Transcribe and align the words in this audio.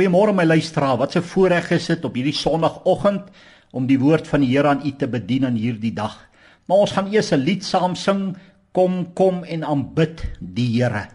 Goeiemôre 0.00 0.32
my 0.32 0.46
luisteraar. 0.48 0.96
Wat 0.96 1.14
'n 1.14 1.20
voorreg 1.20 1.70
is 1.70 1.86
dit 1.86 2.04
op 2.04 2.14
hierdie 2.14 2.32
Sondagoggend 2.32 3.28
om 3.70 3.86
die 3.86 3.98
woord 4.00 4.28
van 4.28 4.40
die 4.40 4.56
Here 4.56 4.68
aan 4.68 4.80
u 4.86 4.96
te 4.96 5.06
bedien 5.06 5.44
in 5.44 5.54
hierdie 5.60 5.92
dag. 5.92 6.16
Maar 6.64 6.76
ons 6.78 6.92
gaan 6.92 7.12
eers 7.12 7.32
'n 7.32 7.44
lied 7.44 7.64
saam 7.64 7.94
sing. 7.94 8.36
Kom, 8.72 9.12
kom 9.12 9.44
en 9.44 9.64
aanbid 9.64 10.24
die 10.40 10.82
Here. 10.82 11.08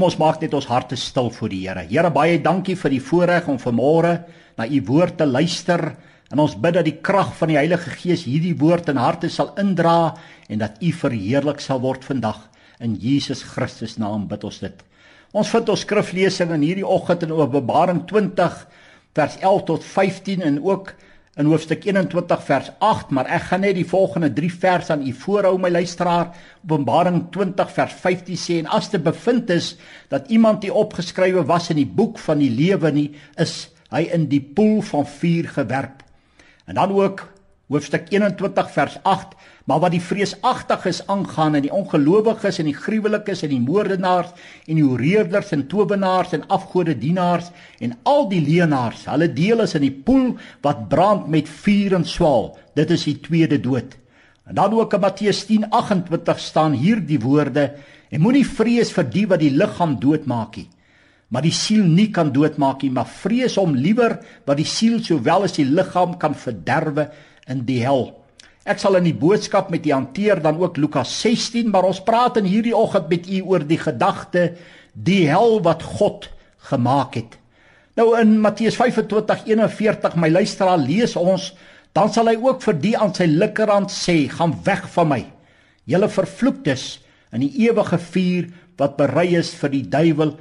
Kom 0.00 0.06
ons 0.08 0.16
maak 0.16 0.38
net 0.40 0.54
ons 0.56 0.64
harte 0.64 0.96
stil 0.96 1.26
voor 1.28 1.50
die 1.52 1.58
Here. 1.60 1.82
Here, 1.84 2.08
baie 2.08 2.38
dankie 2.40 2.72
vir 2.80 2.94
die 2.94 3.02
voorreg 3.04 3.50
om 3.52 3.58
vanmôre 3.60 4.12
na 4.56 4.64
u 4.64 4.78
woord 4.88 5.18
te 5.18 5.26
luister. 5.28 5.82
En 6.32 6.40
ons 6.40 6.54
bid 6.56 6.78
dat 6.78 6.86
die 6.88 6.94
krag 7.04 7.34
van 7.36 7.50
die 7.52 7.58
Heilige 7.58 7.92
Gees 8.00 8.22
hierdie 8.24 8.54
woord 8.56 8.88
in 8.88 8.96
harte 8.96 9.28
sal 9.28 9.50
indra 9.60 10.14
en 10.48 10.62
dat 10.62 10.80
u 10.80 10.94
verheerlik 11.02 11.60
sal 11.60 11.82
word 11.84 12.08
vandag. 12.08 12.38
In 12.80 12.94
Jesus 12.96 13.42
Christus 13.44 13.98
naam 14.00 14.24
bid 14.30 14.46
ons 14.48 14.62
dit. 14.64 14.80
Ons 15.36 15.52
vind 15.52 15.68
ons 15.68 15.84
skriflesing 15.84 16.56
in 16.56 16.64
hierdie 16.64 16.88
oggend 16.96 17.28
in 17.28 17.36
Openbaring 17.36 18.06
20 18.08 18.56
vers 19.20 19.36
11 19.36 19.68
tot 19.68 19.84
15 19.84 20.48
en 20.48 20.62
ook 20.64 20.94
in 21.38 21.46
hoofstuk 21.46 21.84
21 21.86 22.42
vers 22.42 22.70
8, 22.82 23.10
maar 23.14 23.28
ek 23.30 23.44
gaan 23.50 23.62
net 23.62 23.76
die 23.78 23.86
volgende 23.86 24.32
3 24.34 24.50
verse 24.50 24.92
aan 24.92 25.04
u 25.06 25.12
voorhou 25.14 25.54
my 25.62 25.70
luisteraar. 25.70 26.32
Openbaring 26.64 27.22
20 27.30 27.70
vers 27.76 27.94
15 28.02 28.40
sê 28.40 28.58
en 28.58 28.70
as 28.74 28.90
dit 28.90 29.02
bevind 29.02 29.50
is 29.54 29.76
dat 30.10 30.26
iemand 30.28 30.66
nie 30.66 30.72
opgeskrywe 30.74 31.44
was 31.46 31.70
in 31.70 31.78
die 31.78 31.86
boek 31.86 32.18
van 32.18 32.42
die 32.42 32.50
lewe 32.50 32.90
nie, 32.90 33.10
is 33.38 33.70
hy 33.94 34.08
in 34.10 34.26
die 34.30 34.42
poel 34.42 34.82
van 34.90 35.06
vuur 35.06 35.52
gewerp. 35.54 36.02
En 36.66 36.78
dan 36.78 36.92
ook 36.94 37.24
hoofstuk 37.70 38.10
21 38.10 38.70
vers 38.74 38.98
8 39.02 39.38
maar 39.68 39.80
wat 39.82 39.92
die 39.94 40.02
vreesagtiges 40.02 41.02
aangaan 41.12 41.58
en 41.58 41.64
die 41.66 41.72
ongelowiges 41.74 42.60
en 42.62 42.68
die 42.70 42.76
gruwelikes 42.76 43.44
en 43.44 43.52
die 43.52 43.60
moordenaars 43.60 44.32
en 44.66 44.80
die 44.80 44.86
horeerders 44.86 45.52
en 45.56 45.66
towenaars 45.70 46.34
en 46.36 46.46
afgode 46.48 46.96
dienaars 46.98 47.50
en 47.80 47.94
al 48.08 48.28
die 48.30 48.40
leenaars 48.44 49.06
hulle 49.10 49.30
deel 49.36 49.64
is 49.66 49.76
in 49.78 49.86
die 49.86 49.94
poel 50.08 50.34
wat 50.64 50.88
brand 50.92 51.28
met 51.28 51.48
vuur 51.60 51.98
en 52.00 52.08
swaal 52.08 52.52
dit 52.78 52.96
is 52.96 53.06
die 53.10 53.18
tweede 53.20 53.60
dood 53.60 53.96
en 54.48 54.58
dan 54.58 54.74
ook 54.74 54.94
in 54.96 55.04
Matteus 55.04 55.44
10:28 55.50 56.38
staan 56.38 56.72
hier 56.72 57.00
die 57.06 57.20
woorde 57.20 57.70
en 58.10 58.20
moenie 58.20 58.46
vrees 58.46 58.92
vir 58.92 59.10
die 59.10 59.26
wat 59.26 59.44
die 59.44 59.54
liggaam 59.54 59.98
doodmaak 60.00 60.56
nie 60.56 60.68
maar 61.30 61.46
die 61.46 61.54
siel 61.54 61.84
nie 61.86 62.10
kan 62.10 62.32
doodmaak 62.34 62.82
nie 62.82 62.90
maar 62.94 63.06
vrees 63.06 63.56
hom 63.60 63.76
liewer 63.78 64.18
wat 64.46 64.58
die 64.58 64.66
siel 64.66 64.98
sowel 65.04 65.46
as 65.46 65.54
die 65.58 65.68
liggaam 65.68 66.16
kan 66.18 66.34
verderwe 66.34 67.10
in 67.50 67.64
die 67.66 67.80
hel. 67.84 68.10
Ek 68.68 68.78
sal 68.82 68.98
in 68.98 69.06
die 69.08 69.16
boodskap 69.16 69.70
met 69.72 69.86
u 69.88 69.92
hanteer 69.94 70.42
dan 70.44 70.58
ook 70.60 70.76
Lukas 70.76 71.14
16, 71.22 71.70
maar 71.72 71.88
ons 71.88 72.02
praat 72.04 72.36
in 72.36 72.48
hierdie 72.48 72.76
oggend 72.76 73.08
met 73.08 73.28
u 73.28 73.40
oor 73.48 73.64
die 73.64 73.80
gedagte 73.80 74.50
die 74.92 75.24
hel 75.30 75.62
wat 75.64 75.82
God 75.96 76.28
gemaak 76.68 77.16
het. 77.16 77.38
Nou 77.96 78.12
in 78.20 78.38
Matteus 78.40 78.76
25:41 78.76 80.16
my 80.16 80.28
luisteraar 80.28 80.78
lees 80.78 81.16
ons 81.16 81.52
dan 81.92 82.12
sal 82.12 82.28
hy 82.30 82.36
ook 82.38 82.62
vir 82.62 82.76
die 82.78 82.94
aan 82.98 83.14
sy 83.14 83.26
linkerhand 83.26 83.90
sê 83.90 84.28
gaan 84.30 84.54
weg 84.64 84.86
van 84.94 85.08
my 85.08 85.22
julle 85.90 86.08
vervloektes 86.08 87.00
in 87.34 87.42
die 87.46 87.66
ewige 87.66 87.98
vuur 87.98 88.50
wat 88.78 88.96
berei 88.98 89.34
is 89.38 89.50
vir 89.58 89.74
die 89.74 89.86
duiwel 89.90 90.36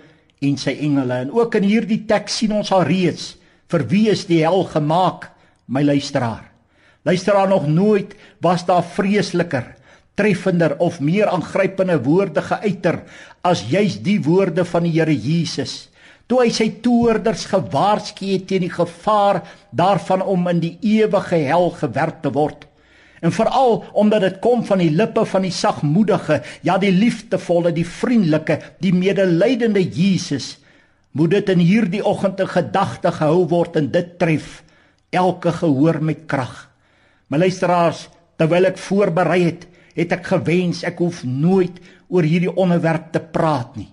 en 0.46 0.58
sy 0.62 0.76
engele 0.86 1.24
en 1.26 1.34
ook 1.34 1.58
in 1.60 1.68
hierdie 1.68 2.04
teks 2.10 2.42
sien 2.42 2.54
ons 2.54 2.72
al 2.76 2.86
reeds 2.88 3.34
vir 3.72 3.86
wie 3.90 4.06
is 4.14 4.28
die 4.30 4.44
hel 4.44 4.64
gemaak 4.70 5.32
my 5.68 5.82
luisteraar 5.84 6.49
Luister 7.08 7.36
aan 7.36 7.50
nog 7.50 7.68
nooit 7.68 8.16
was 8.44 8.66
daar 8.66 8.84
vreesliker, 8.84 9.76
treffender 10.14 10.78
of 10.78 11.00
meer 11.00 11.30
aangrypende 11.32 11.96
woorde 12.04 12.42
geuiter 12.42 13.04
as 13.42 13.64
juis 13.72 14.02
die 14.04 14.20
woorde 14.22 14.66
van 14.66 14.84
die 14.84 14.98
Here 14.98 15.16
Jesus. 15.16 15.88
Toe 16.28 16.44
hy 16.44 16.50
sy 16.54 16.68
toorders 16.84 17.48
gewaarsku 17.50 18.28
het 18.34 18.50
teen 18.52 18.68
die 18.68 18.74
gevaar 18.74 19.42
daarvan 19.72 20.22
om 20.22 20.44
in 20.52 20.60
die 20.62 20.76
ewige 21.00 21.40
hel 21.48 21.72
gewerp 21.80 22.20
te 22.22 22.34
word. 22.36 22.68
En 23.24 23.34
veral 23.36 23.82
omdat 23.98 24.22
dit 24.28 24.38
kom 24.44 24.62
van 24.68 24.84
die 24.84 24.92
lippe 24.92 25.26
van 25.26 25.48
die 25.48 25.56
sagmoedige, 25.56 26.42
ja 26.68 26.78
die 26.78 26.94
liefdevolle, 26.94 27.72
die 27.76 27.88
vriendelike, 27.88 28.60
die 28.84 28.94
medelydende 28.94 29.82
Jesus, 29.84 30.58
moet 31.12 31.32
dit 31.32 31.50
in 31.50 31.64
hierdie 31.64 32.06
oggend 32.06 32.40
'n 32.40 32.48
gedagte 32.48 33.12
gehou 33.12 33.48
word 33.48 33.76
en 33.76 33.92
dit 33.92 34.20
tref 34.20 34.64
elke 35.10 35.52
gehoor 35.52 36.04
met 36.04 36.28
krag. 36.28 36.69
My 37.30 37.38
luisteraars, 37.38 38.08
terwyl 38.42 38.70
ek 38.72 38.80
voorberei 38.82 39.44
het, 39.44 39.68
het 39.94 40.14
ek 40.16 40.32
gewens 40.32 40.84
ek 40.88 41.02
hoef 41.04 41.22
nooit 41.28 41.78
oor 42.10 42.26
hierdie 42.26 42.52
onderwerp 42.52 43.12
te 43.14 43.22
praat 43.22 43.76
nie. 43.78 43.90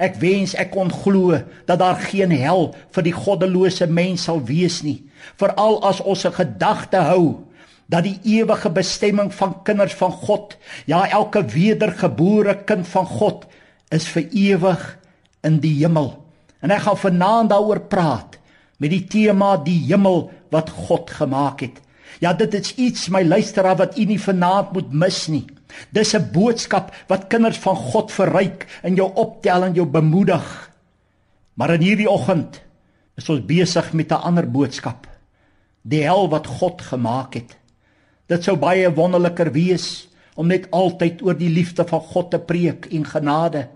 Ek 0.00 0.16
wens 0.22 0.54
ek 0.56 0.70
kon 0.72 0.88
glo 0.88 1.36
dat 1.68 1.80
daar 1.82 1.98
geen 2.00 2.32
hel 2.32 2.70
vir 2.94 3.04
die 3.04 3.16
goddelose 3.16 3.84
mens 3.90 4.24
sal 4.28 4.40
wees 4.48 4.80
nie, 4.86 5.02
veral 5.36 5.76
as 5.84 6.00
ons 6.00 6.24
'n 6.24 6.32
gedagte 6.32 6.96
hou 7.04 7.44
dat 7.90 8.06
die 8.06 8.18
ewige 8.38 8.70
bestemming 8.70 9.34
van 9.34 9.62
kinders 9.62 9.94
van 9.98 10.12
God, 10.12 10.56
ja 10.86 11.08
elke 11.10 11.42
wedergebore 11.44 12.54
kind 12.64 12.86
van 12.86 13.06
God, 13.06 13.46
is 13.90 14.06
vir 14.08 14.28
ewig 14.30 14.98
in 15.42 15.58
die 15.60 15.74
hemel. 15.82 16.14
En 16.62 16.70
ek 16.70 16.86
gaan 16.86 16.96
vanaand 16.96 17.50
daaroor 17.50 17.80
praat 17.90 18.38
met 18.78 18.90
die 18.90 19.04
tema 19.04 19.56
die 19.56 19.80
hemel 19.90 20.30
wat 20.50 20.70
God 20.70 21.10
gemaak 21.10 21.60
het. 21.60 21.80
Ja, 22.20 22.34
dit 22.36 22.52
is 22.54 22.74
iets 22.76 23.08
my 23.08 23.22
luisteraar 23.24 23.78
wat 23.80 23.96
u 23.98 24.04
nie 24.04 24.20
vanaand 24.20 24.74
moet 24.76 24.92
mis 24.92 25.26
nie. 25.32 25.44
Dis 25.90 26.12
'n 26.14 26.30
boodskap 26.32 26.92
wat 27.08 27.26
kinders 27.32 27.58
van 27.58 27.76
God 27.76 28.12
verryk 28.12 28.66
en 28.82 28.94
jou 28.94 29.10
optel 29.14 29.64
en 29.64 29.74
jou 29.74 29.86
bemoedig. 29.86 30.70
Maar 31.54 31.74
in 31.74 31.80
hierdie 31.80 32.10
oggend 32.10 32.60
is 33.16 33.28
ons 33.28 33.44
besig 33.44 33.92
met 33.92 34.12
'n 34.12 34.20
ander 34.20 34.50
boodskap. 34.50 35.06
Die 35.82 36.02
hel 36.02 36.28
wat 36.28 36.46
God 36.46 36.82
gemaak 36.82 37.34
het. 37.34 37.56
Dit 38.26 38.44
sou 38.44 38.56
baie 38.56 38.94
wonderliker 38.94 39.52
wees 39.52 40.08
om 40.34 40.46
net 40.46 40.70
altyd 40.70 41.22
oor 41.22 41.36
die 41.38 41.48
liefde 41.48 41.84
van 41.88 42.00
God 42.00 42.30
te 42.30 42.38
preek 42.38 42.86
en 42.86 43.04
genade. 43.04 43.68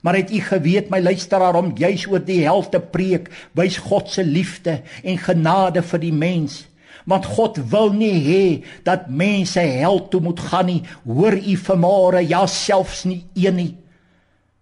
Maar 0.00 0.16
het 0.16 0.30
u 0.30 0.40
geweet 0.40 0.90
my 0.90 1.00
luisteraar 1.00 1.54
om 1.54 1.76
juis 1.76 2.06
oor 2.06 2.24
die 2.24 2.42
hel 2.42 2.68
te 2.68 2.80
preek, 2.80 3.30
wys 3.52 3.76
God 3.76 4.08
se 4.08 4.24
liefde 4.24 4.82
en 5.02 5.18
genade 5.18 5.82
vir 5.82 5.98
die 5.98 6.12
mens 6.12 6.66
want 7.06 7.26
God 7.36 7.58
wil 7.70 7.92
nie 7.94 8.14
hê 8.26 8.44
dat 8.84 9.08
mense 9.08 9.62
hel 9.62 10.00
toe 10.10 10.20
moet 10.20 10.40
gaan 10.48 10.66
nie. 10.66 10.80
Hoor 11.06 11.38
u 11.38 11.54
vanmôre, 11.62 12.22
ja 12.26 12.42
selfs 12.50 13.04
nie 13.06 13.22
een 13.38 13.56
nie. 13.56 13.72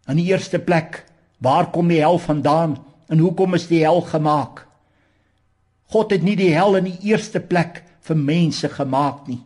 In 0.08 0.20
die 0.20 0.28
eerste 0.28 0.60
plek, 0.60 1.02
waar 1.40 1.70
kom 1.72 1.88
die 1.88 2.02
hel 2.04 2.20
vandaan 2.20 2.76
en 3.08 3.24
hoekom 3.24 3.56
is 3.56 3.66
die 3.70 3.80
hel 3.84 4.02
gemaak? 4.04 4.66
God 5.92 6.12
het 6.12 6.24
nie 6.24 6.36
die 6.36 6.52
hel 6.52 6.76
in 6.80 6.90
die 6.90 7.10
eerste 7.12 7.40
plek 7.40 7.82
vir 8.04 8.20
mense 8.20 8.68
gemaak 8.68 9.28
nie. 9.28 9.40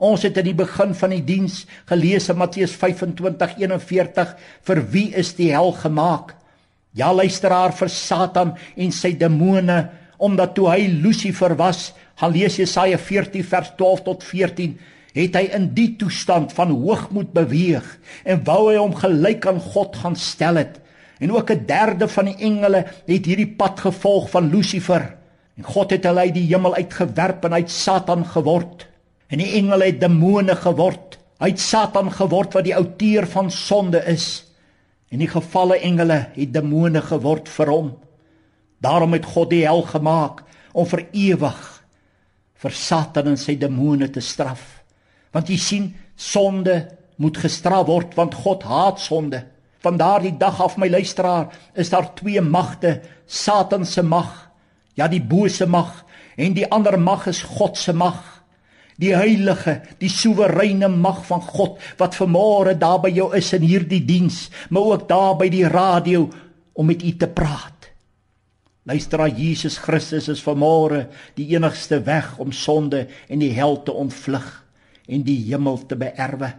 Ons 0.00 0.22
het 0.24 0.38
in 0.40 0.46
die 0.48 0.56
begin 0.56 0.94
van 0.96 1.12
die 1.12 1.24
diens 1.26 1.64
gelees 1.90 2.30
in 2.32 2.38
Matteus 2.40 2.72
25:41 2.78 4.36
vir 4.68 4.82
wie 4.94 5.10
is 5.14 5.34
die 5.36 5.50
hel 5.52 5.72
gemaak? 5.72 6.36
Ja 6.94 7.12
luisteraar 7.12 7.74
vir 7.76 7.88
Satan 7.88 8.54
en 8.76 8.92
sy 8.92 9.12
demone 9.18 9.90
omdat 10.20 10.54
toe 10.54 10.68
hy 10.68 10.86
Lucifer 11.00 11.54
was, 11.56 11.92
gaan 12.20 12.34
lees 12.36 12.58
Jesaja 12.60 12.98
14 13.00 13.44
vers 13.48 13.70
12 13.78 14.02
tot 14.04 14.24
14, 14.24 14.74
het 15.16 15.36
hy 15.38 15.46
in 15.56 15.70
die 15.74 15.94
toestand 15.98 16.52
van 16.54 16.74
hoogmoed 16.82 17.32
beweeg 17.34 17.86
en 18.28 18.42
wou 18.46 18.68
hy 18.68 18.76
hom 18.76 18.92
gelyk 18.98 19.48
aan 19.48 19.60
God 19.72 19.96
gaan 20.02 20.18
stel 20.18 20.60
het. 20.60 20.76
En 21.20 21.32
ook 21.32 21.50
'n 21.50 21.66
derde 21.66 22.08
van 22.08 22.24
die 22.24 22.36
engele 22.36 22.84
het 23.06 23.26
hierdie 23.26 23.54
pad 23.56 23.80
gevolg 23.80 24.30
van 24.30 24.50
Lucifer. 24.50 25.16
En 25.56 25.64
God 25.64 25.90
het 25.90 26.04
hulle 26.04 26.20
uit 26.20 26.34
die 26.34 26.46
hemel 26.46 26.74
uitgewerp 26.74 27.44
en 27.44 27.52
uit 27.52 27.70
Satan 27.70 28.24
geword. 28.24 28.86
En 29.28 29.38
die 29.38 29.52
engele 29.52 29.84
het 29.84 30.00
demone 30.00 30.56
geword. 30.56 31.18
Uit 31.38 31.60
Satan 31.60 32.12
geword 32.12 32.52
wat 32.52 32.64
die 32.64 32.76
outeur 32.76 33.26
van 33.26 33.50
sonde 33.50 34.04
is. 34.04 34.44
En 35.08 35.18
die 35.18 35.28
gefalle 35.28 35.78
engele 35.78 36.28
het 36.32 36.52
demone 36.52 37.00
geword 37.00 37.48
vir 37.48 37.66
hom. 37.66 37.98
Daarom 38.78 39.12
het 39.12 39.24
God 39.24 39.50
die 39.50 39.64
hel 39.64 39.82
gemaak 39.82 40.44
om 40.72 40.86
vir 40.86 41.06
ewig 41.12 41.79
vir 42.60 42.76
Satan 42.76 43.32
en 43.32 43.38
sy 43.40 43.56
demone 43.58 44.10
te 44.12 44.22
straf. 44.24 44.62
Want 45.32 45.48
jy 45.48 45.58
sien, 45.60 45.86
sonde 46.16 46.76
moet 47.20 47.38
gestraf 47.40 47.86
word 47.88 48.16
want 48.18 48.36
God 48.42 48.66
haat 48.68 49.00
sonde. 49.00 49.42
Van 49.80 49.96
daardie 49.96 50.34
dag 50.36 50.60
af 50.60 50.76
my 50.76 50.90
luisteraar, 50.92 51.48
is 51.74 51.92
daar 51.92 52.10
twee 52.18 52.40
magte, 52.44 52.98
Satan 53.26 53.86
se 53.88 54.02
mag, 54.02 54.50
ja 54.98 55.08
die 55.08 55.22
bose 55.22 55.66
mag 55.66 56.02
en 56.36 56.52
die 56.56 56.66
ander 56.68 56.98
mag 57.00 57.26
is 57.30 57.42
God 57.46 57.78
se 57.78 57.94
mag. 57.96 58.18
Die 59.00 59.14
heilige, 59.16 59.78
die 60.00 60.10
soewereine 60.12 60.90
mag 60.92 61.22
van 61.28 61.40
God 61.40 61.80
wat 62.00 62.18
vanmôre 62.18 62.74
daar 62.76 63.00
by 63.00 63.08
jou 63.16 63.30
is 63.36 63.48
in 63.56 63.64
hierdie 63.64 64.02
diens, 64.04 64.48
maar 64.68 64.92
ook 64.92 65.08
daar 65.08 65.38
by 65.40 65.48
die 65.52 65.64
radio 65.68 66.26
om 66.76 66.86
met 66.86 67.02
u 67.02 67.14
te 67.16 67.28
praat. 67.28 67.79
Luister, 68.88 69.26
Jesus 69.28 69.76
Christus 69.76 70.30
is 70.32 70.40
vanmôre 70.40 71.02
die 71.36 71.50
enigste 71.52 71.98
weg 72.06 72.38
om 72.40 72.48
sonde 72.48 73.04
en 73.28 73.42
die 73.42 73.52
hel 73.52 73.76
te 73.84 73.92
ontvlug 73.92 74.46
en 75.04 75.24
die 75.26 75.36
hemel 75.50 75.82
te 75.84 75.98
beerwe. 76.00 76.54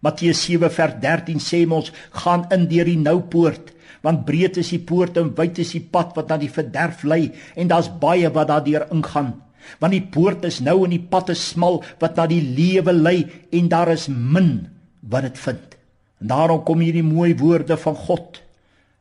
Matteus 0.00 0.44
7 0.46 0.70
vers 0.70 0.94
13 1.02 1.42
sê 1.42 1.64
ons 1.66 1.90
gaan 2.22 2.46
in 2.54 2.68
deur 2.70 2.86
die 2.86 3.00
nou 3.00 3.18
poort 3.32 3.74
want 4.06 4.22
breed 4.28 4.60
is 4.62 4.70
die 4.72 4.80
poort 4.86 5.18
en 5.20 5.34
wyd 5.36 5.58
is 5.60 5.74
die 5.74 5.82
pad 5.82 6.14
wat 6.16 6.30
na 6.30 6.38
die 6.40 6.52
verderf 6.54 7.02
lei 7.02 7.32
en 7.58 7.68
daar's 7.68 7.90
baie 8.00 8.30
wat 8.32 8.48
daardeur 8.48 8.86
ingaan. 8.94 9.34
Want 9.82 9.92
die 9.92 10.06
poort 10.14 10.46
is 10.48 10.62
nou 10.64 10.78
en 10.86 10.94
die 10.94 11.02
pad 11.02 11.34
is 11.34 11.42
smal 11.50 11.82
wat 12.00 12.16
na 12.16 12.30
die 12.30 12.40
lewe 12.40 12.94
lei 12.94 13.18
en 13.50 13.68
daar 13.68 13.90
is 13.92 14.06
min 14.08 14.70
wat 15.02 15.26
dit 15.26 15.44
vind. 15.50 15.76
En 16.22 16.32
daarom 16.32 16.64
kom 16.64 16.80
hierdie 16.80 17.04
mooi 17.04 17.34
woorde 17.34 17.76
van 17.76 17.98
God. 18.06 18.40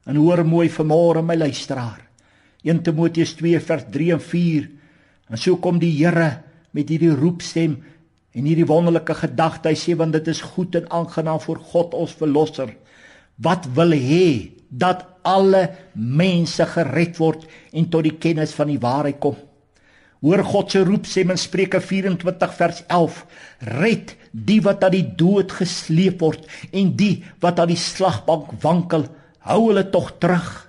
En 0.09 0.17
hoor 0.17 0.43
mooi 0.43 0.67
vanmôre 0.73 1.23
my 1.23 1.37
luisteraar 1.37 2.08
1 2.63 2.83
Timoteus 2.83 3.35
2 3.39 3.59
vers 3.63 3.87
3 3.91 4.11
en 4.17 4.23
4. 4.23 4.67
En 5.29 5.39
so 5.39 5.59
kom 5.61 5.79
die 5.79 5.93
Here 5.95 6.43
met 6.75 6.89
hierdie 6.91 7.13
roepstem 7.15 7.77
en 8.35 8.45
hierdie 8.45 8.67
wonderlike 8.67 9.15
gedagte. 9.21 9.71
Hy 9.71 9.77
sê 9.79 9.95
want 9.97 10.17
dit 10.17 10.27
is 10.31 10.43
goed 10.55 10.75
en 10.79 10.89
aangenaam 11.01 11.41
vir 11.43 11.61
God 11.71 11.95
ons 11.97 12.15
verlosser 12.19 12.75
wat 13.39 13.67
wil 13.75 13.95
hê 13.95 14.51
dat 14.69 15.05
alle 15.27 15.69
mense 15.95 16.65
gered 16.73 17.17
word 17.19 17.45
en 17.71 17.87
tot 17.91 18.05
die 18.05 18.17
kennis 18.21 18.53
van 18.57 18.69
die 18.71 18.81
waarheid 18.81 19.19
kom. 19.23 19.37
Hoor 20.19 20.43
God 20.43 20.73
se 20.73 20.81
roepstem 20.83 21.31
in 21.31 21.39
Spreuke 21.39 21.79
24 21.79 22.55
vers 22.57 22.81
11: 22.91 23.19
Red 23.79 24.15
die 24.31 24.59
wat 24.65 24.83
aan 24.83 24.97
die 24.97 25.07
dood 25.17 25.53
gesleep 25.55 26.19
word 26.21 26.43
en 26.75 26.91
die 26.99 27.23
wat 27.39 27.59
aan 27.59 27.71
die 27.71 27.79
slagbank 27.79 28.51
wankel, 28.61 29.07
hou 29.47 29.61
hulle 29.69 29.85
tog 29.93 30.11
terug. 30.19 30.68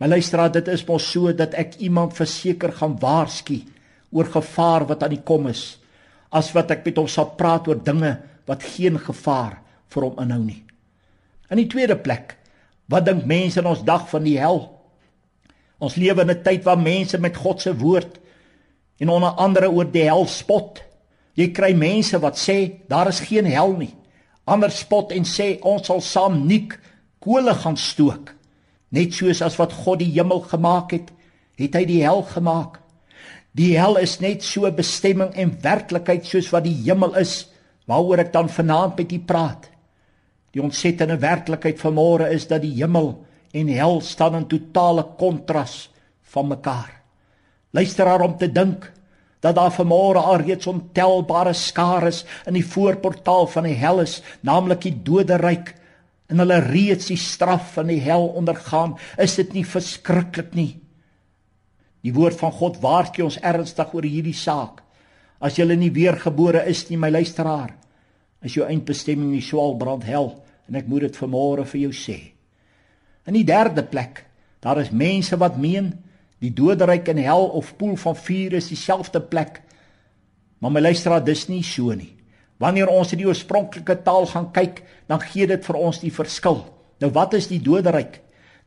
My 0.00 0.08
luisteraar, 0.08 0.48
dit 0.52 0.68
is 0.72 0.86
mos 0.88 1.04
so 1.12 1.28
dat 1.36 1.52
ek 1.60 1.76
iemand 1.84 2.16
verseker 2.16 2.72
gaan 2.72 2.96
waarsku 3.02 3.58
oor 4.16 4.30
gevaar 4.32 4.86
wat 4.88 5.04
aan 5.04 5.12
die 5.12 5.24
kom 5.28 5.50
is, 5.50 5.76
as 6.32 6.48
wat 6.56 6.72
ek 6.72 6.86
met 6.88 6.96
hom 7.02 7.08
sal 7.10 7.34
praat 7.36 7.68
oor 7.68 7.82
dinge 7.84 8.14
wat 8.48 8.64
geen 8.64 8.96
gevaar 8.98 9.58
vir 9.92 10.06
hom 10.06 10.22
inhou 10.24 10.40
nie. 10.40 10.62
In 11.52 11.60
die 11.60 11.68
tweede 11.68 11.98
plek, 12.00 12.38
wat 12.90 13.04
dink 13.10 13.28
mense 13.28 13.60
in 13.60 13.68
ons 13.68 13.84
dag 13.84 14.08
van 14.08 14.24
die 14.24 14.38
hel? 14.40 14.62
Ons 15.80 16.00
lewe 16.00 16.24
in 16.24 16.30
'n 16.30 16.42
tyd 16.42 16.64
waar 16.64 16.80
mense 16.80 17.18
met 17.18 17.36
God 17.36 17.60
se 17.60 17.76
woord 17.76 18.18
en 19.00 19.08
onder 19.08 19.36
andere 19.36 19.68
oor 19.70 19.84
die 19.84 20.08
hel 20.08 20.26
spot. 20.26 20.80
Jy 21.34 21.52
kry 21.52 21.72
mense 21.74 22.18
wat 22.18 22.36
sê 22.36 22.80
daar 22.88 23.08
is 23.08 23.20
geen 23.20 23.44
hel 23.44 23.76
nie. 23.76 23.94
Ander 24.46 24.70
spot 24.70 25.12
en 25.12 25.24
sê 25.24 25.58
ons 25.62 25.86
sal 25.86 26.00
saam 26.00 26.46
nik 26.46 26.78
kole 27.18 27.54
gaan 27.54 27.76
stook. 27.76 28.39
Net 28.90 29.14
soos 29.14 29.42
as 29.42 29.56
wat 29.60 29.74
God 29.84 30.00
die 30.02 30.10
hemel 30.12 30.42
gemaak 30.50 30.94
het, 30.96 31.10
het 31.60 31.76
hy 31.76 31.84
die 31.86 32.02
hel 32.02 32.22
gemaak. 32.26 32.80
Die 33.56 33.72
hel 33.78 33.98
is 33.98 34.18
net 34.22 34.44
so 34.46 34.70
bestemming 34.74 35.34
en 35.38 35.56
werklikheid 35.62 36.26
soos 36.26 36.50
wat 36.54 36.66
die 36.66 36.76
hemel 36.84 37.16
is, 37.18 37.48
waaroor 37.90 38.22
ek 38.22 38.32
dan 38.34 38.50
vanaand 38.50 38.98
met 39.00 39.12
u 39.12 39.18
praat. 39.26 39.66
Die 40.54 40.62
ontsettende 40.62 41.18
werklikheid 41.22 41.78
van 41.82 41.94
môre 41.94 42.30
is 42.34 42.46
dat 42.50 42.62
die 42.62 42.74
hemel 42.78 43.12
en 43.54 43.70
hel 43.74 44.00
staan 44.06 44.38
in 44.38 44.48
totale 44.50 45.04
kontras 45.18 45.88
van 46.34 46.50
mekaar. 46.50 47.00
Luister 47.74 48.06
haar 48.06 48.22
om 48.26 48.36
te 48.38 48.50
dink 48.50 48.88
dat 49.40 49.56
daar 49.56 49.72
vanmôre 49.72 50.20
al 50.20 50.42
reeds 50.44 50.68
ontelbare 50.68 51.52
skares 51.56 52.24
in 52.46 52.58
die 52.58 52.66
voorportaal 52.66 53.46
van 53.48 53.66
die 53.70 53.78
hel 53.78 54.02
is, 54.02 54.20
naamlik 54.46 54.82
die 54.84 54.96
doderyk 55.06 55.74
en 56.30 56.42
hulle 56.42 56.60
reeds 56.62 57.10
die 57.10 57.18
straf 57.18 57.74
van 57.74 57.90
die 57.90 58.00
hel 58.02 58.28
ondergaan, 58.38 58.94
is 59.18 59.34
dit 59.40 59.52
nie 59.56 59.64
verskriklik 59.66 60.54
nie? 60.54 60.76
Die 62.06 62.14
woord 62.16 62.38
van 62.40 62.54
God 62.56 62.78
waarsku 62.80 63.26
ons 63.26 63.40
ernstig 63.42 63.92
oor 63.92 64.06
hierdie 64.06 64.36
saak. 64.36 64.80
As 65.40 65.58
jy 65.58 65.66
nie 65.74 65.92
weergebore 65.92 66.62
is 66.68 66.86
nie, 66.88 66.96
my 67.00 67.10
luisteraar, 67.10 67.74
is 68.40 68.54
jou 68.56 68.64
eindbestemming 68.64 69.34
die 69.34 69.44
swaalbrand 69.44 70.06
hel 70.08 70.32
en 70.70 70.78
ek 70.78 70.88
moet 70.88 71.08
dit 71.08 71.20
vanmôre 71.20 71.66
vir 71.68 71.80
jou 71.88 71.92
sê. 71.96 72.18
In 73.28 73.36
die 73.36 73.44
derde 73.44 73.82
plek, 73.84 74.24
Daar 74.60 74.80
is 74.80 74.90
mense 74.90 75.36
wat 75.36 75.56
meen 75.56 75.92
die 76.40 76.52
doderyk 76.52 77.08
en 77.08 77.20
hel 77.20 77.48
of 77.56 77.76
poel 77.76 77.96
van 77.96 78.16
vuur 78.16 78.52
is 78.52 78.68
dieselfde 78.68 79.20
plek. 79.20 79.62
Maar 80.60 80.72
my 80.72 80.80
luisteraar, 80.80 81.24
dis 81.24 81.46
nie 81.48 81.62
so 81.64 81.92
nie. 81.96 82.12
Wanneer 82.60 82.90
ons 82.92 83.14
in 83.14 83.22
die 83.22 83.28
oorspronklike 83.28 84.02
taal 84.04 84.26
gaan 84.28 84.50
kyk, 84.52 84.82
dan 85.08 85.22
gee 85.24 85.48
dit 85.48 85.64
vir 85.64 85.78
ons 85.80 86.00
die 86.02 86.12
verskil. 86.12 86.60
Nou 87.00 87.08
wat 87.16 87.34
is 87.38 87.48
die 87.48 87.60
doderyk? 87.64 88.20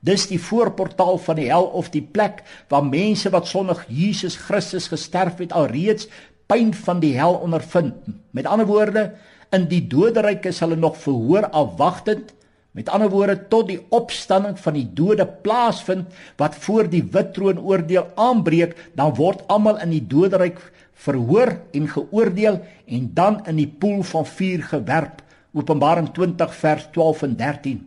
Dis 0.03 0.25
die 0.27 0.41
voorportaal 0.41 1.19
van 1.21 1.38
die 1.39 1.47
hel 1.47 1.69
of 1.77 1.91
die 1.93 2.03
plek 2.03 2.41
waar 2.73 2.83
mense 2.83 3.29
wat 3.31 3.47
sonder 3.47 3.85
Jesus 3.88 4.35
Christus 4.35 4.89
gesterf 4.91 5.38
het 5.39 5.53
alreeds 5.55 6.09
pyn 6.51 6.73
van 6.75 7.00
die 7.00 7.13
hel 7.15 7.38
ondervind. 7.38 8.01
Met 8.35 8.50
ander 8.50 8.67
woorde, 8.67 9.12
in 9.53 9.69
die 9.69 9.83
doderyk 9.88 10.50
is 10.50 10.59
hulle 10.65 10.75
nog 10.75 10.97
verhoor 11.00 11.47
afwagtend. 11.53 12.33
Met 12.73 12.89
ander 12.89 13.12
woorde, 13.13 13.38
tot 13.47 13.67
die 13.69 13.79
opstanding 13.93 14.57
van 14.59 14.73
die 14.73 14.88
dode 14.97 15.27
plaasvind 15.45 16.09
wat 16.41 16.57
voor 16.65 16.89
die 16.89 17.03
wit 17.13 17.35
troon 17.35 17.62
oordeel 17.62 18.07
aanbreek, 18.17 18.73
dan 18.97 19.13
word 19.19 19.45
almal 19.53 19.77
in 19.83 19.93
die 19.93 20.01
doderyk 20.09 20.57
verhoor 21.03 21.57
en 21.75 21.88
geoordeel 21.91 22.62
en 22.86 23.10
dan 23.13 23.41
in 23.50 23.60
die 23.60 23.67
poel 23.67 24.03
van 24.07 24.25
vuur 24.25 24.63
gewerp. 24.72 25.22
Openbaring 25.53 26.10
20 26.15 26.55
vers 26.55 26.88
12 26.95 27.25
en 27.27 27.36
13. 27.38 27.81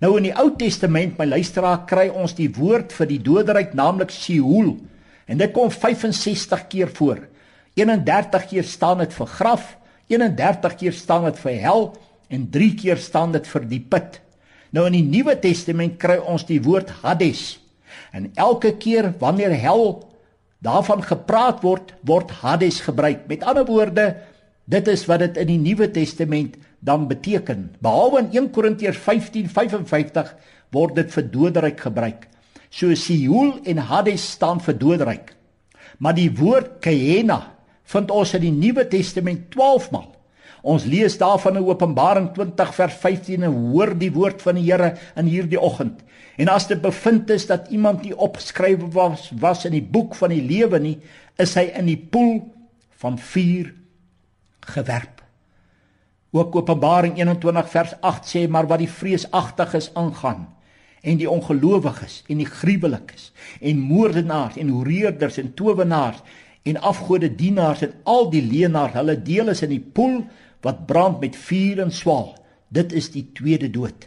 Nou 0.00 0.14
in 0.16 0.30
die 0.30 0.36
Ou 0.38 0.48
Testament, 0.56 1.18
my 1.18 1.26
luisteraar, 1.28 1.82
kry 1.88 2.06
ons 2.08 2.32
die 2.38 2.48
woord 2.56 2.92
vir 2.96 3.08
die 3.10 3.20
doderyk, 3.20 3.74
naamlik 3.76 4.12
Sheol. 4.14 4.76
En 5.28 5.40
dit 5.40 5.52
kom 5.52 5.68
65 5.72 6.66
keer 6.72 6.92
voor. 6.96 7.26
31 7.76 8.46
keer 8.50 8.66
staan 8.66 9.02
dit 9.04 9.12
vir 9.14 9.28
graf, 9.30 9.76
31 10.10 10.76
keer 10.80 10.96
staan 10.96 11.28
dit 11.28 11.38
vir 11.44 11.58
hel 11.62 11.84
en 12.30 12.46
3 12.50 12.70
keer 12.80 12.98
staan 12.98 13.34
dit 13.36 13.46
vir 13.46 13.66
die 13.70 13.82
put. 13.92 14.20
Nou 14.74 14.86
in 14.88 14.96
die 14.96 15.06
Nuwe 15.06 15.36
Testament 15.38 15.98
kry 16.02 16.18
ons 16.18 16.46
die 16.48 16.60
woord 16.62 16.90
Hades. 17.02 17.58
En 18.14 18.30
elke 18.38 18.72
keer 18.78 19.12
wanneer 19.20 19.54
hel 19.54 20.00
daarvan 20.64 21.02
gepraat 21.04 21.62
word, 21.64 21.94
word 22.06 22.30
Hades 22.42 22.80
gebruik. 22.84 23.26
Met 23.28 23.44
ander 23.44 23.66
woorde, 23.68 24.16
dit 24.70 24.88
is 24.88 25.06
wat 25.08 25.24
dit 25.24 25.40
in 25.40 25.50
die 25.54 25.60
Nuwe 25.60 25.90
Testament 25.90 26.56
dan 26.80 27.08
beteken. 27.08 27.70
Behalwe 27.80 28.24
in 28.24 28.30
1 28.36 28.50
Korintiërs 28.54 29.00
15:55 29.04 30.34
word 30.70 30.94
dit 30.94 31.12
vir 31.12 31.30
doderyk 31.30 31.80
gebruik. 31.80 32.28
So 32.70 32.94
Sheol 32.94 33.58
en 33.64 33.78
Hades 33.78 34.30
staan 34.36 34.60
vir 34.60 34.78
doderyk. 34.78 35.34
Maar 35.98 36.14
die 36.14 36.30
woord 36.30 36.78
Gehenna 36.80 37.56
vind 37.84 38.10
ons 38.10 38.34
in 38.34 38.40
die 38.40 38.54
Nuwe 38.54 38.86
Testament 38.88 39.50
12 39.50 39.90
maal. 39.90 40.09
Ons 40.62 40.84
lees 40.84 41.16
daarvan 41.18 41.56
in 41.56 41.66
Openbaring 41.66 42.30
20 42.36 42.74
vers 42.76 42.96
15 43.00 43.46
en 43.48 43.58
hoor 43.72 43.94
die 43.98 44.12
woord 44.12 44.42
van 44.44 44.58
die 44.60 44.66
Here 44.66 44.92
in 45.16 45.30
hierdie 45.30 45.60
oggend. 45.60 46.02
En 46.36 46.48
as 46.52 46.68
dit 46.68 46.80
bevind 46.80 47.30
is 47.30 47.46
dat 47.48 47.70
iemand 47.72 48.04
nie 48.04 48.16
opgeskrywe 48.16 48.90
was 48.92 49.30
was 49.40 49.64
in 49.68 49.76
die 49.76 49.84
boek 49.84 50.14
van 50.18 50.34
die 50.34 50.44
lewe 50.44 50.80
nie, 50.80 50.98
is 51.40 51.56
hy 51.56 51.70
in 51.80 51.88
die 51.88 51.98
poel 51.98 52.42
van 53.00 53.18
vuur 53.18 53.72
gewerp. 54.74 55.20
Ook 56.30 56.56
Openbaring 56.60 57.16
21 57.18 57.70
vers 57.72 57.96
8 58.00 58.28
sê 58.28 58.46
maar 58.48 58.68
wat 58.70 58.84
die 58.84 58.90
vreesagtiges 58.90 59.90
aangaan 59.98 60.46
en 61.00 61.16
die 61.16 61.30
ongelowiges 61.30 62.20
en 62.28 62.42
die 62.42 62.48
gruwelikes 62.48 63.30
en 63.60 63.80
moordenaars 63.80 64.58
en 64.60 64.68
horeerders 64.76 65.40
en 65.40 65.54
towenaars 65.56 66.20
en 66.68 66.76
afgode 66.84 67.30
dienaars 67.34 67.82
en 67.86 67.92
al 68.04 68.28
die 68.32 68.42
leenaars 68.44 68.96
hulle 68.98 69.16
deel 69.22 69.52
is 69.52 69.62
in 69.64 69.72
die 69.72 69.82
poel 69.82 70.22
wat 70.64 70.86
brand 70.86 71.20
met 71.20 71.36
vuur 71.36 71.80
en 71.86 71.92
swaal. 71.92 72.34
Dit 72.68 72.92
is 72.92 73.10
die 73.14 73.26
tweede 73.34 73.70
dood. 73.72 74.06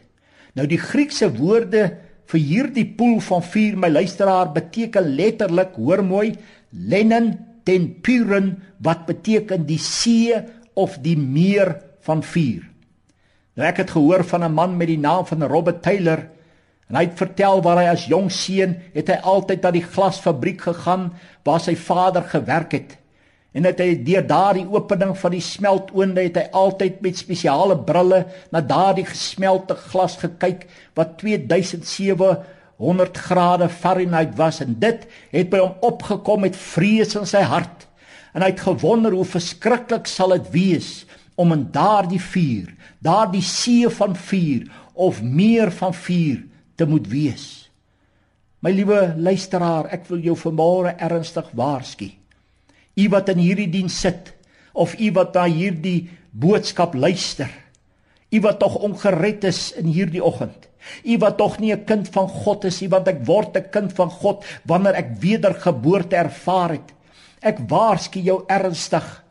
Nou 0.53 0.67
die 0.69 0.79
Griekse 0.79 1.31
woorde 1.33 1.87
vir 2.29 2.39
hierdie 2.39 2.85
poel 2.97 3.19
van 3.25 3.43
vuur, 3.43 3.77
my 3.77 3.89
luisteraar, 3.89 4.53
beteken 4.53 5.15
letterlik, 5.17 5.73
hoor 5.75 6.03
mooi, 6.05 6.33
lennen 6.71 7.33
ten 7.67 7.89
puren 8.05 8.55
wat 8.83 9.05
beteken 9.09 9.65
die 9.67 9.81
see 9.81 10.37
of 10.73 10.99
die 11.03 11.17
meer 11.17 11.75
van 12.05 12.23
vuur. 12.23 12.63
Nou 13.53 13.67
ek 13.67 13.83
het 13.83 13.93
gehoor 13.93 14.23
van 14.25 14.43
'n 14.43 14.53
man 14.53 14.77
met 14.77 14.87
die 14.87 14.99
naam 14.99 15.25
van 15.25 15.43
Robert 15.43 15.81
Taylor 15.83 16.29
en 16.89 16.99
hy 16.99 17.05
het 17.07 17.19
vertel 17.19 17.61
waar 17.63 17.79
hy 17.79 17.85
as 17.91 18.07
jong 18.11 18.29
seun 18.33 18.75
het 18.93 19.11
hy 19.11 19.19
altyd 19.23 19.63
na 19.63 19.71
die 19.75 19.85
glasfabriek 19.85 20.65
gegaan 20.67 21.11
waar 21.47 21.61
sy 21.63 21.75
vader 21.79 22.25
gewerk 22.27 22.75
het. 22.75 22.97
En 23.53 23.67
het 23.69 23.79
hy 23.79 23.93
deur 24.01 24.25
daardie 24.25 24.65
opening 24.65 25.13
van 25.17 25.35
die 25.35 25.43
smeltoonde 25.45 26.25
het 26.25 26.39
hy 26.41 26.47
altyd 26.57 26.99
met 27.05 27.21
spesiale 27.21 27.77
brille 27.87 28.23
na 28.51 28.63
daardie 28.65 29.05
gesmelte 29.05 29.77
glas 29.77 30.17
gekyk 30.21 30.65
wat 30.97 31.19
2700 31.21 33.19
grade 33.29 33.69
Fahrenheit 33.69 34.33
was 34.39 34.63
en 34.65 34.73
dit 34.81 35.05
het 35.31 35.51
by 35.53 35.61
hom 35.61 35.75
opgekom 35.85 36.41
met 36.47 36.57
vrees 36.57 37.13
in 37.19 37.29
sy 37.29 37.43
hart. 37.45 37.85
En 38.33 38.41
hy 38.41 38.49
het 38.55 38.65
gewonder 38.65 39.13
hoe 39.13 39.27
verskriklik 39.29 40.09
sal 40.09 40.33
dit 40.33 40.49
wees 40.55 41.03
om 41.37 41.53
in 41.53 41.67
daardie 41.73 42.21
vuur, 42.21 42.73
daardie 43.05 43.45
see 43.45 43.85
van 43.89 44.17
vuur 44.17 44.65
of 44.93 45.21
meer 45.21 45.69
van 45.73 45.93
vuur 45.93 46.41
te 46.83 46.89
moet 46.89 47.07
wees. 47.07 47.47
My 48.63 48.71
liewe 48.75 49.13
luisteraar, 49.19 49.89
ek 49.95 50.07
wil 50.11 50.23
jou 50.23 50.35
vanmôre 50.39 50.95
ernstig 51.03 51.49
waarsku. 51.55 52.09
U 52.99 53.05
wat 53.11 53.31
in 53.33 53.41
hierdie 53.41 53.69
diens 53.71 53.95
sit 54.05 54.33
of 54.73 54.93
u 54.99 55.09
wat 55.15 55.35
na 55.37 55.47
hierdie 55.47 56.09
boodskap 56.31 56.95
luister. 56.97 57.51
U 58.33 58.39
wat 58.43 58.59
tog 58.61 58.79
ongered 58.83 59.45
is 59.49 59.71
in 59.79 59.91
hierdie 59.93 60.23
oggend. 60.23 60.69
U 61.07 61.17
wat 61.21 61.37
tog 61.39 61.59
nie 61.59 61.71
'n 61.71 61.85
kind 61.85 62.07
van 62.09 62.27
God 62.27 62.65
is 62.65 62.81
nie, 62.81 62.89
want 62.89 63.07
ek 63.07 63.25
word 63.25 63.55
'n 63.57 63.69
kind 63.71 63.93
van 63.93 64.09
God 64.09 64.45
wanneer 64.65 64.95
ek 64.95 65.19
wedergeboorte 65.19 66.15
ervaar 66.15 66.71
het. 66.71 66.93
Ek 67.41 67.59
waarsku 67.67 68.19
jou 68.19 68.43
ernstig 68.47 69.23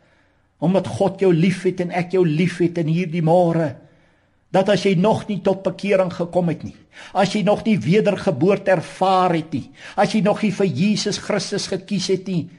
omdat 0.59 0.87
God 0.87 1.21
jou 1.21 1.35
liefhet 1.35 1.80
en 1.80 1.90
ek 1.90 2.12
jou 2.12 2.26
liefhet 2.26 2.78
in 2.78 2.87
hierdie 2.87 3.23
môre 3.23 3.82
dat 4.52 4.68
as 4.68 4.85
jy 4.85 4.94
nog 4.94 5.26
nie 5.28 5.40
tot 5.40 5.62
bekering 5.62 6.12
gekom 6.12 6.49
het 6.52 6.62
nie, 6.62 6.76
as 7.16 7.32
jy 7.32 7.42
nog 7.42 7.64
nie 7.64 7.78
wedergeboorte 7.80 8.71
ervaar 8.71 9.35
het 9.35 9.52
nie, 9.52 9.71
as 9.97 10.12
jy 10.12 10.21
nog 10.21 10.42
nie 10.42 10.52
vir 10.52 10.66
Jesus 10.66 11.18
Christus 11.18 11.71
gekies 11.73 12.11
het 12.12 12.26
nie, 12.28 12.50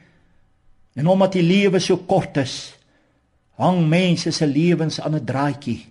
En 0.93 1.07
omdat 1.07 1.33
die 1.37 1.45
lewe 1.45 1.81
so 1.81 1.97
kort 2.05 2.37
is, 2.37 2.75
hang 3.57 3.83
mense 3.89 4.31
se 4.31 4.47
lewens 4.47 4.99
aan 5.01 5.15
'n 5.15 5.25
draadjie, 5.25 5.85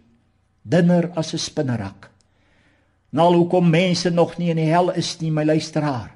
dunner 0.63 1.11
as 1.15 1.33
'n 1.35 1.39
spinnerak. 1.39 2.11
Nou 3.11 3.35
hoekom 3.35 3.71
mense 3.71 4.11
nog 4.11 4.39
nie 4.39 4.51
in 4.51 4.57
die 4.57 4.71
hel 4.71 4.91
is 4.91 5.19
nie, 5.21 5.31
my 5.31 5.45
luisteraar, 5.45 6.15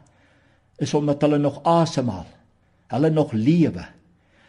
is 0.79 0.95
omdat 0.95 1.21
hulle 1.21 1.39
nog 1.39 1.63
asemhaal. 1.63 2.27
Hulle 2.87 3.11
nog 3.11 3.33
lewe. 3.33 3.87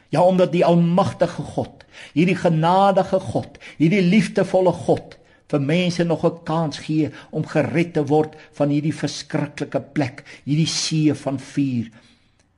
Ja, 0.10 0.22
omdat 0.22 0.52
die 0.52 0.66
almagtige 0.66 1.42
God, 1.42 1.84
hierdie 2.14 2.36
genadige 2.36 3.20
God, 3.20 3.58
hierdie 3.78 4.02
liefdevolle 4.02 4.72
God 4.72 5.17
vir 5.48 5.62
mense 5.62 6.04
nog 6.04 6.26
'n 6.26 6.44
kans 6.44 6.78
gee 6.78 7.10
om 7.32 7.46
gered 7.46 7.94
te 7.94 8.04
word 8.04 8.36
van 8.54 8.70
hierdie 8.70 8.94
verskriklike 8.94 9.82
plek, 9.94 10.24
hierdie 10.46 10.68
see 10.68 11.14
van 11.14 11.40
vuur. 11.40 11.92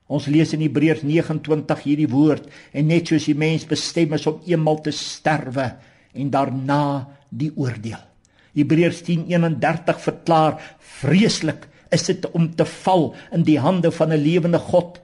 Ons 0.08 0.26
lees 0.26 0.54
in 0.54 0.62
Hebreërs 0.62 1.04
29 1.06 1.84
hierdie 1.84 2.10
woord 2.10 2.48
en 2.74 2.88
net 2.88 3.08
soos 3.08 3.26
die 3.26 3.38
mens 3.38 3.66
bestem 3.66 4.14
is 4.14 4.26
om 4.28 4.42
eenmal 4.46 4.82
te 4.82 4.92
sterwe 4.92 5.76
en 6.14 6.30
daarna 6.30 7.08
die 7.30 7.52
oordeel. 7.56 8.02
Hebreërs 8.58 9.04
10:31 9.06 10.00
verklaar 10.02 10.58
vreeslik 10.80 11.68
is 11.94 12.04
dit 12.04 12.26
om 12.32 12.50
te 12.56 12.66
val 12.66 13.14
in 13.32 13.44
die 13.44 13.60
hande 13.60 13.92
van 13.92 14.14
'n 14.14 14.24
lewende 14.24 14.60
God. 14.60 15.00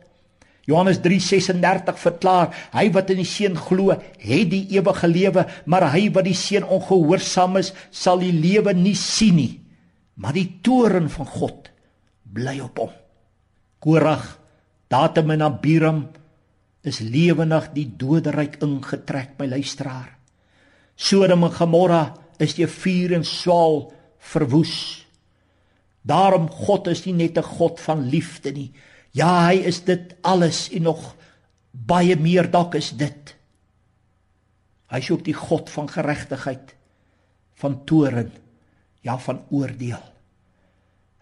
Johannes 0.66 1.00
3:36 1.04 2.00
verklaar 2.02 2.54
hy 2.74 2.90
wat 2.94 3.10
in 3.14 3.22
die 3.22 3.30
seun 3.30 3.58
glo, 3.58 3.94
het 3.94 4.50
die 4.50 4.66
ewige 4.74 5.08
lewe, 5.08 5.46
maar 5.66 5.92
hy 5.94 6.10
wat 6.14 6.26
die 6.26 6.38
seun 6.38 6.66
ongehoorsaam 6.66 7.58
is, 7.62 7.74
sal 7.92 8.20
die 8.20 8.34
lewe 8.34 8.74
nie 8.74 8.96
sien 8.96 9.36
nie, 9.36 9.62
maar 10.16 10.34
die 10.34 10.60
toorn 10.66 11.10
van 11.10 11.26
God 11.26 11.70
bly 12.34 12.60
op 12.66 12.82
hom. 12.82 12.94
Korag 13.80 14.40
Datum 14.90 15.32
en 15.32 15.42
Abiram 15.42 16.02
is 16.86 17.02
lewendig 17.02 17.72
die 17.74 17.88
doderyk 17.98 18.60
ingetrek 18.64 19.34
my 19.40 19.48
luisteraar. 19.50 20.12
Sodom 20.96 21.44
en 21.48 21.54
Gomorra 21.54 22.04
is 22.40 22.56
deur 22.56 22.72
vuur 22.72 23.16
en 23.18 23.26
swaal 23.26 23.92
verwoes. 24.34 25.06
Daarom 26.06 26.48
God 26.50 26.88
is 26.88 27.06
nie 27.06 27.14
net 27.14 27.38
'n 27.38 27.44
God 27.44 27.80
van 27.80 28.10
liefde 28.10 28.52
nie. 28.52 28.72
Ja, 29.16 29.48
hy 29.48 29.62
is 29.64 29.80
dit 29.88 30.12
alles 30.28 30.68
en 30.76 30.90
nog 30.90 31.14
baie 31.72 32.18
meer 32.20 32.50
dalk 32.52 32.76
is 32.76 32.92
dit. 33.00 33.32
Hy 34.92 35.00
is 35.00 35.12
ook 35.12 35.24
die 35.24 35.36
God 35.36 35.72
van 35.72 35.88
geregtigheid, 35.92 36.74
van 37.62 37.80
toorn, 37.88 38.34
ja 39.06 39.16
van 39.24 39.40
oordeel. 39.56 40.02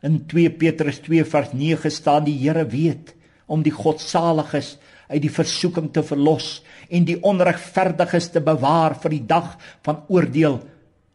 In 0.04 0.24
2 0.28 0.56
Petrus 0.58 1.00
2 1.06 1.26
vers 1.30 1.54
9 1.54 1.92
staan 1.94 2.26
die 2.26 2.36
Here 2.42 2.66
weet 2.68 3.14
om 3.46 3.62
die 3.64 3.74
godsaliges 3.76 4.78
uit 5.12 5.22
die 5.22 5.32
versoeking 5.32 5.92
te 5.94 6.02
verlos 6.04 6.64
en 6.90 7.06
die 7.06 7.20
onregverdiges 7.22 8.32
te 8.34 8.42
bewaar 8.42 8.98
vir 9.04 9.14
die 9.20 9.26
dag 9.30 9.54
van 9.86 10.02
oordeel 10.10 10.58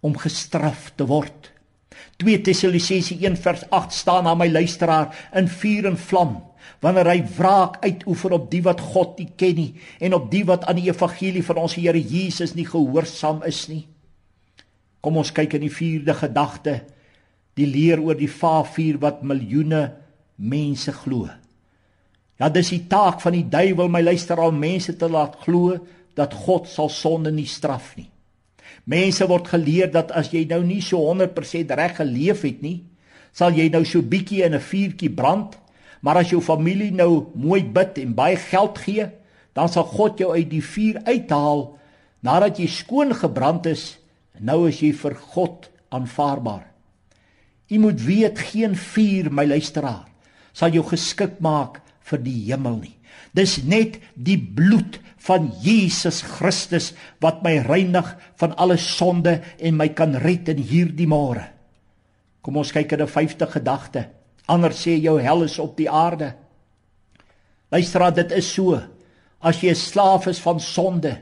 om 0.07 0.15
gestraf 0.17 0.93
te 0.95 1.09
word. 1.11 1.51
2 2.23 2.39
Tessalonisense 2.47 3.19
1 3.19 3.37
vers 3.43 3.67
8 3.75 3.97
staan 3.99 4.31
aan 4.31 4.39
my 4.39 4.49
luisteraar 4.53 5.11
in 5.37 5.51
vuur 5.51 5.91
en 5.91 5.99
vlam 5.99 6.39
wanneer 6.85 7.11
hy 7.11 7.23
wraak 7.37 7.81
uitoefen 7.83 8.35
op 8.37 8.51
die 8.53 8.63
wat 8.63 8.83
God 8.93 9.19
nie 9.19 9.31
ken 9.39 9.57
nie 9.59 9.71
en 10.05 10.15
op 10.15 10.29
die 10.31 10.45
wat 10.47 10.67
aan 10.69 10.79
die 10.79 10.91
evangelie 10.91 11.43
van 11.47 11.65
ons 11.65 11.75
Here 11.79 11.99
Jesus 11.99 12.55
nie 12.55 12.67
gehoorsaam 12.69 13.43
is 13.49 13.65
nie. 13.71 13.85
Kom 15.03 15.19
ons 15.19 15.33
kyk 15.35 15.59
in 15.59 15.67
die 15.67 15.75
vierde 15.75 16.15
gedagte, 16.15 16.81
die 17.59 17.67
leer 17.67 18.03
oor 18.03 18.19
die 18.19 18.31
Vavuur 18.31 19.01
wat 19.03 19.25
miljoene 19.27 19.89
mense 20.39 20.95
glo. 20.95 21.27
Ja, 22.39 22.51
dis 22.55 22.71
die 22.71 22.85
taak 22.91 23.19
van 23.23 23.35
die 23.35 23.47
duiwel 23.51 23.91
my 23.91 24.03
luisteraar 24.05 24.53
om 24.53 24.61
mense 24.63 24.95
te 24.95 25.09
laat 25.11 25.41
glo 25.43 25.75
dat 26.19 26.35
God 26.47 26.69
sal 26.71 26.91
sonde 26.91 27.33
nie 27.35 27.49
straf 27.51 27.97
nie. 27.99 28.07
Mense 28.89 29.27
word 29.29 29.51
geleer 29.51 29.91
dat 29.93 30.13
as 30.17 30.31
jy 30.33 30.45
nou 30.49 30.63
nie 30.65 30.81
so 30.85 31.03
100% 31.11 31.75
reg 31.77 31.99
geleef 31.99 32.45
het 32.47 32.63
nie, 32.63 32.79
sal 33.35 33.55
jy 33.55 33.67
nou 33.73 33.83
so 33.85 34.03
bietjie 34.03 34.45
in 34.47 34.55
'n 34.55 34.63
vuurtjie 34.63 35.11
brand, 35.11 35.59
maar 36.01 36.21
as 36.23 36.31
jou 36.31 36.41
familie 36.45 36.91
nou 36.95 37.29
mooi 37.35 37.63
bid 37.65 37.99
en 37.99 38.15
baie 38.15 38.37
geld 38.37 38.79
gee, 38.79 39.09
dan 39.55 39.69
sal 39.69 39.89
God 39.91 40.21
jou 40.21 40.31
uit 40.35 40.49
die 40.51 40.63
vuur 40.63 41.01
uithaal 41.07 41.65
nadat 42.23 42.59
jy 42.59 42.69
skoon 42.71 43.15
gebrand 43.15 43.67
is. 43.71 43.97
Nou 44.39 44.69
is 44.69 44.79
jy 44.83 44.93
vir 44.95 45.17
God 45.35 45.69
aanvaarbaar. 45.95 46.67
Jy 47.69 47.81
moet 47.83 48.01
weet 48.01 48.39
geen 48.51 48.77
vuur, 48.79 49.29
my 49.35 49.45
luisteraar, 49.49 50.07
sal 50.57 50.73
jou 50.73 50.85
geskik 50.89 51.37
maak 51.45 51.83
vir 52.09 52.23
die 52.25 52.39
hemel 52.49 52.79
nie. 52.81 52.95
Dis 53.37 53.59
net 53.67 53.99
die 54.17 54.39
bloed 54.39 55.01
van 55.29 55.51
Jesus 55.63 56.23
Christus 56.25 56.93
wat 57.23 57.43
my 57.45 57.59
reinig 57.67 58.09
van 58.41 58.55
alle 58.57 58.79
sonde 58.81 59.39
en 59.59 59.77
my 59.77 59.91
kan 59.93 60.17
red 60.23 60.49
in 60.55 60.63
hierdie 60.63 61.09
môre. 61.11 61.51
Kom 62.43 62.57
ons 62.57 62.73
kyk 62.73 62.93
in 62.93 63.03
'n 63.03 63.07
vyfde 63.07 63.47
gedagte. 63.47 64.09
Anders 64.49 64.81
sê 64.81 64.97
jou 64.97 65.19
hel 65.21 65.45
is 65.45 65.59
op 65.61 65.77
die 65.77 65.91
aarde. 65.91 66.33
Luister, 67.71 68.07
dit 68.17 68.33
is 68.33 68.49
so. 68.55 68.79
As 69.41 69.61
jy 69.61 69.71
'n 69.71 69.75
slaaf 69.75 70.27
is 70.27 70.41
van 70.41 70.61
sonde, 70.61 71.19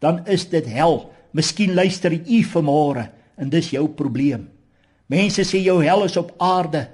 dan 0.00 0.26
is 0.26 0.48
dit 0.48 0.66
hel. 0.66 1.10
Miskien 1.32 1.74
luister 1.74 2.12
u 2.12 2.42
vanmôre 2.42 3.10
en 3.36 3.48
dis 3.48 3.70
jou 3.70 3.88
probleem. 3.88 4.48
Mense 5.06 5.42
sê 5.42 5.62
jou 5.62 5.84
hel 5.84 6.04
is 6.04 6.16
op 6.16 6.34
aarde. 6.38 6.88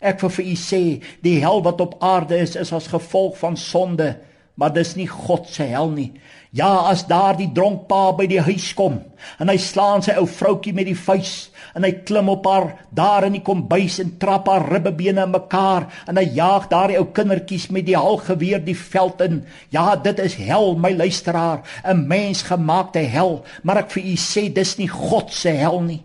Ek 0.00 0.20
wil 0.20 0.30
vir 0.30 0.44
u 0.44 0.54
sê, 0.54 1.02
die 1.22 1.40
hel 1.40 1.62
wat 1.62 1.80
op 1.80 1.96
aarde 2.02 2.38
is, 2.38 2.56
is 2.56 2.72
as 2.72 2.86
gevolg 2.86 3.38
van 3.38 3.56
sonde 3.56 4.16
maar 4.58 4.72
dis 4.74 4.96
nie 4.98 5.06
God 5.06 5.46
se 5.46 5.62
hel 5.70 5.92
nie. 5.94 6.10
Ja, 6.50 6.88
as 6.90 7.04
daardie 7.06 7.50
dronk 7.54 7.84
pa 7.90 8.08
by 8.16 8.24
die 8.26 8.40
huis 8.42 8.70
kom 8.74 8.96
en 9.38 9.50
hy 9.50 9.58
slaan 9.60 10.00
sy 10.02 10.14
ou 10.18 10.24
vroutjie 10.26 10.72
met 10.74 10.88
die 10.88 10.96
vuis 10.96 11.50
en 11.76 11.84
hy 11.84 11.90
klim 12.08 12.30
op 12.32 12.46
haar 12.48 12.70
daar 12.96 13.26
in 13.28 13.36
die 13.36 13.42
kombuis 13.44 13.98
en 14.02 14.14
trap 14.18 14.48
haar 14.48 14.64
ribbebene 14.72 15.26
in 15.28 15.34
mekaar 15.34 15.86
en 16.08 16.18
hy 16.18 16.24
jaag 16.38 16.70
daardie 16.72 16.98
ou 16.98 17.06
kindertjies 17.14 17.68
met 17.74 17.86
die 17.86 17.98
halgeweer 17.98 18.64
die 18.64 18.76
veld 18.78 19.20
in. 19.26 19.42
Ja, 19.74 19.92
dit 19.94 20.18
is 20.24 20.38
hel, 20.40 20.74
my 20.80 20.94
luisteraar, 20.96 21.62
'n 21.84 22.06
mensgemaakte 22.08 23.04
hel, 23.04 23.44
maar 23.62 23.84
ek 23.84 23.90
vir 23.90 24.04
u 24.04 24.16
sê 24.16 24.48
dis 24.52 24.78
nie 24.78 24.88
God 24.88 25.30
se 25.32 25.50
hel 25.50 25.80
nie. 25.80 26.02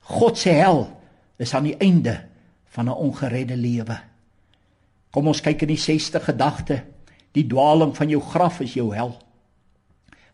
God 0.00 0.38
se 0.38 0.50
hel 0.50 0.88
is 1.38 1.54
aan 1.54 1.64
die 1.64 1.78
einde 1.78 2.24
van 2.74 2.88
'n 2.88 2.96
ongeredde 2.96 3.56
lewe. 3.56 3.98
Kom 5.10 5.26
ons 5.28 5.40
kyk 5.40 5.62
in 5.62 5.68
die 5.68 5.76
6ste 5.76 6.20
gedagte. 6.20 6.82
Die 7.32 7.46
dwaaling 7.48 7.96
van 7.96 8.08
jou 8.08 8.20
graf 8.20 8.60
is 8.60 8.74
jou 8.74 8.90
hel. 8.94 9.14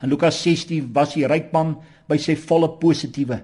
In 0.02 0.10
Lukas 0.10 0.42
16 0.42 0.92
was 0.94 1.14
die 1.14 1.26
ryk 1.26 1.52
man 1.52 1.76
by 2.08 2.18
sy 2.18 2.36
volle 2.36 2.70
positiewe. 2.80 3.40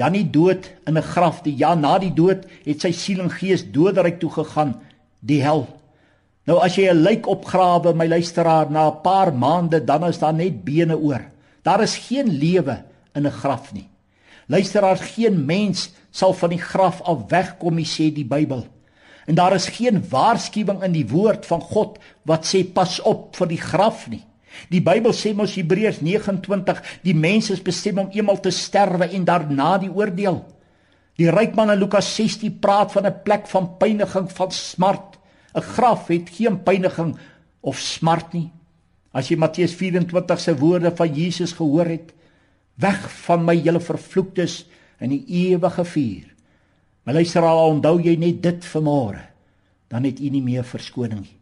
Ja 0.00 0.08
nie 0.08 0.24
dood 0.24 0.70
in 0.86 0.96
'n 0.96 1.02
graf 1.02 1.42
die 1.42 1.56
ja 1.56 1.74
na 1.74 1.98
die 1.98 2.14
dood 2.14 2.46
het 2.64 2.80
sy 2.80 2.92
siel 2.92 3.20
en 3.20 3.30
gees 3.30 3.64
doderyk 3.72 4.20
toe 4.20 4.30
gegaan, 4.30 4.80
die 5.20 5.42
hel. 5.42 5.66
Nou 6.46 6.58
as 6.58 6.76
jy 6.76 6.90
'n 6.90 7.02
lijk 7.02 7.26
opgrawe, 7.26 7.94
my 7.94 8.06
luisteraar, 8.06 8.70
na 8.70 8.88
'n 8.88 9.02
paar 9.02 9.32
maande 9.34 9.84
dan 9.84 10.04
is 10.04 10.18
daar 10.18 10.34
net 10.34 10.64
bene 10.64 10.96
oor. 10.96 11.20
Daar 11.62 11.82
is 11.82 11.96
geen 11.96 12.28
lewe 12.28 12.84
in 13.14 13.26
'n 13.26 13.30
graf 13.30 13.72
nie. 13.72 13.88
Luisteraar, 14.46 14.96
geen 14.96 15.46
mens 15.46 15.90
sal 16.10 16.32
van 16.32 16.50
die 16.50 16.60
graf 16.60 17.00
af 17.02 17.28
wegkom 17.28 17.74
nie, 17.74 17.86
sê 17.86 18.12
die 18.12 18.24
Bybel. 18.24 18.66
En 19.26 19.34
daar 19.34 19.54
is 19.54 19.70
geen 19.76 20.02
waarskuwing 20.08 20.82
in 20.82 20.92
die 20.92 21.06
woord 21.08 21.46
van 21.46 21.60
God 21.60 21.98
wat 22.28 22.46
sê 22.46 22.64
pas 22.64 23.00
op 23.06 23.36
vir 23.36 23.52
die 23.54 23.60
graf 23.60 24.08
nie. 24.10 24.24
Die 24.68 24.82
Bybel 24.84 25.14
sê 25.16 25.32
mos 25.34 25.54
Hebreërs 25.56 26.02
29, 26.04 26.80
die 27.02 27.14
mens 27.16 27.50
is 27.54 27.62
bestem 27.64 28.02
om 28.02 28.10
eenmal 28.12 28.40
te 28.42 28.52
sterwe 28.52 29.08
en 29.08 29.24
daarna 29.24 29.76
die 29.80 29.92
oordeel. 29.92 30.42
Die 31.20 31.30
ryk 31.30 31.54
man 31.56 31.72
in 31.72 31.80
Lukas 31.80 32.08
16 32.16 32.58
praat 32.60 32.92
van 32.92 33.06
'n 33.06 33.22
plek 33.24 33.46
van 33.46 33.76
pyniging, 33.78 34.30
van 34.30 34.50
smart. 34.50 35.18
'n 35.54 35.60
Graf 35.60 36.08
het 36.08 36.30
geen 36.30 36.62
pyniging 36.62 37.16
of 37.60 37.78
smart 37.78 38.32
nie. 38.32 38.50
As 39.12 39.28
jy 39.28 39.36
Matteus 39.36 39.74
24 39.74 40.40
se 40.40 40.56
woorde 40.56 40.96
van 40.96 41.14
Jesus 41.14 41.52
gehoor 41.52 41.86
het, 41.86 42.14
weg 42.74 43.10
van 43.26 43.44
my 43.44 43.54
julle 43.54 43.80
vervloektes 43.80 44.66
in 45.00 45.10
die 45.10 45.24
ewige 45.26 45.84
vuur. 45.84 46.31
Maar 47.02 47.14
luister 47.14 47.42
al, 47.42 47.68
onthou 47.76 48.00
jy 48.00 48.16
net 48.16 48.42
dit 48.42 48.64
vanmôre, 48.64 49.22
dan 49.90 50.04
het 50.04 50.20
u 50.20 50.28
nie 50.30 50.42
meer 50.42 50.64
verskoning 50.64 51.24
nie. 51.24 51.38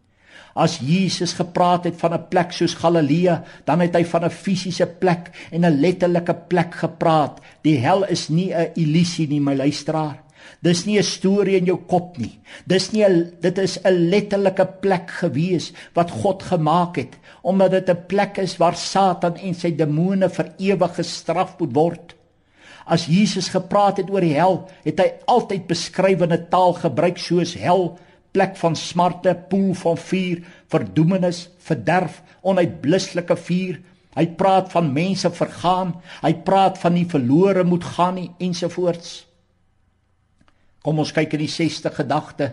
As 0.58 0.80
Jesus 0.82 1.36
gepraat 1.38 1.84
het 1.84 1.96
van 2.00 2.14
'n 2.14 2.28
plek 2.28 2.52
soos 2.52 2.74
Galilea, 2.74 3.44
dan 3.64 3.80
het 3.80 3.94
hy 3.94 4.04
van 4.04 4.24
'n 4.24 4.30
fisiese 4.30 4.86
plek 4.86 5.30
en 5.50 5.64
'n 5.64 5.80
letterlike 5.80 6.34
plek 6.48 6.74
gepraat. 6.74 7.40
Die 7.62 7.78
hel 7.78 8.04
is 8.04 8.28
nie 8.28 8.52
'n 8.52 8.72
illusie 8.74 9.28
nie, 9.28 9.40
my 9.40 9.54
luisteraar. 9.54 10.22
Dis 10.60 10.84
nie 10.84 10.98
'n 10.98 11.02
storie 11.02 11.56
in 11.56 11.64
jou 11.64 11.78
kop 11.86 12.18
nie. 12.18 12.40
Dis 12.66 12.90
nie 12.92 13.04
'n 13.04 13.32
dit 13.40 13.58
is 13.58 13.78
'n 13.84 14.08
letterlike 14.10 14.66
plek 14.80 15.10
gewees 15.10 15.72
wat 15.94 16.10
God 16.10 16.42
gemaak 16.42 16.96
het, 16.96 17.18
omdat 17.42 17.70
dit 17.70 17.88
'n 17.88 18.06
plek 18.06 18.38
is 18.38 18.56
waar 18.56 18.76
Satan 18.76 19.36
en 19.36 19.54
sy 19.54 19.76
demone 19.76 20.28
vir 20.28 20.52
ewig 20.58 20.94
gestraf 20.94 21.58
moet 21.58 21.74
word. 21.74 22.14
As 22.90 23.06
Jesus 23.06 23.52
gepraat 23.54 24.00
het 24.02 24.10
oor 24.10 24.24
die 24.24 24.34
hel, 24.34 24.64
het 24.82 24.98
hy 24.98 25.08
altyd 25.30 25.68
beskrywende 25.70 26.40
taal 26.50 26.74
gebruik 26.74 27.20
soos 27.22 27.54
hel, 27.54 27.92
plek 28.34 28.56
van 28.58 28.74
smarte, 28.78 29.36
poel 29.50 29.74
van 29.78 29.98
vuur, 29.98 30.42
verdoemenis, 30.70 31.44
verderf, 31.62 32.18
onuitblusselike 32.42 33.36
vuur. 33.46 33.78
Hy 34.18 34.26
praat 34.34 34.72
van 34.72 34.90
mense 34.90 35.30
vergaan, 35.30 35.94
hy 36.24 36.32
praat 36.46 36.80
van 36.82 36.96
nie 36.98 37.06
verlore 37.06 37.62
moet 37.64 37.86
gaan 37.94 38.18
nie 38.18 38.30
ensovoorts. 38.42 39.20
Kom 40.82 40.98
ons 40.98 41.14
kyk 41.14 41.36
in 41.36 41.44
die 41.44 41.52
6ste 41.52 41.92
gedagte. 41.94 42.50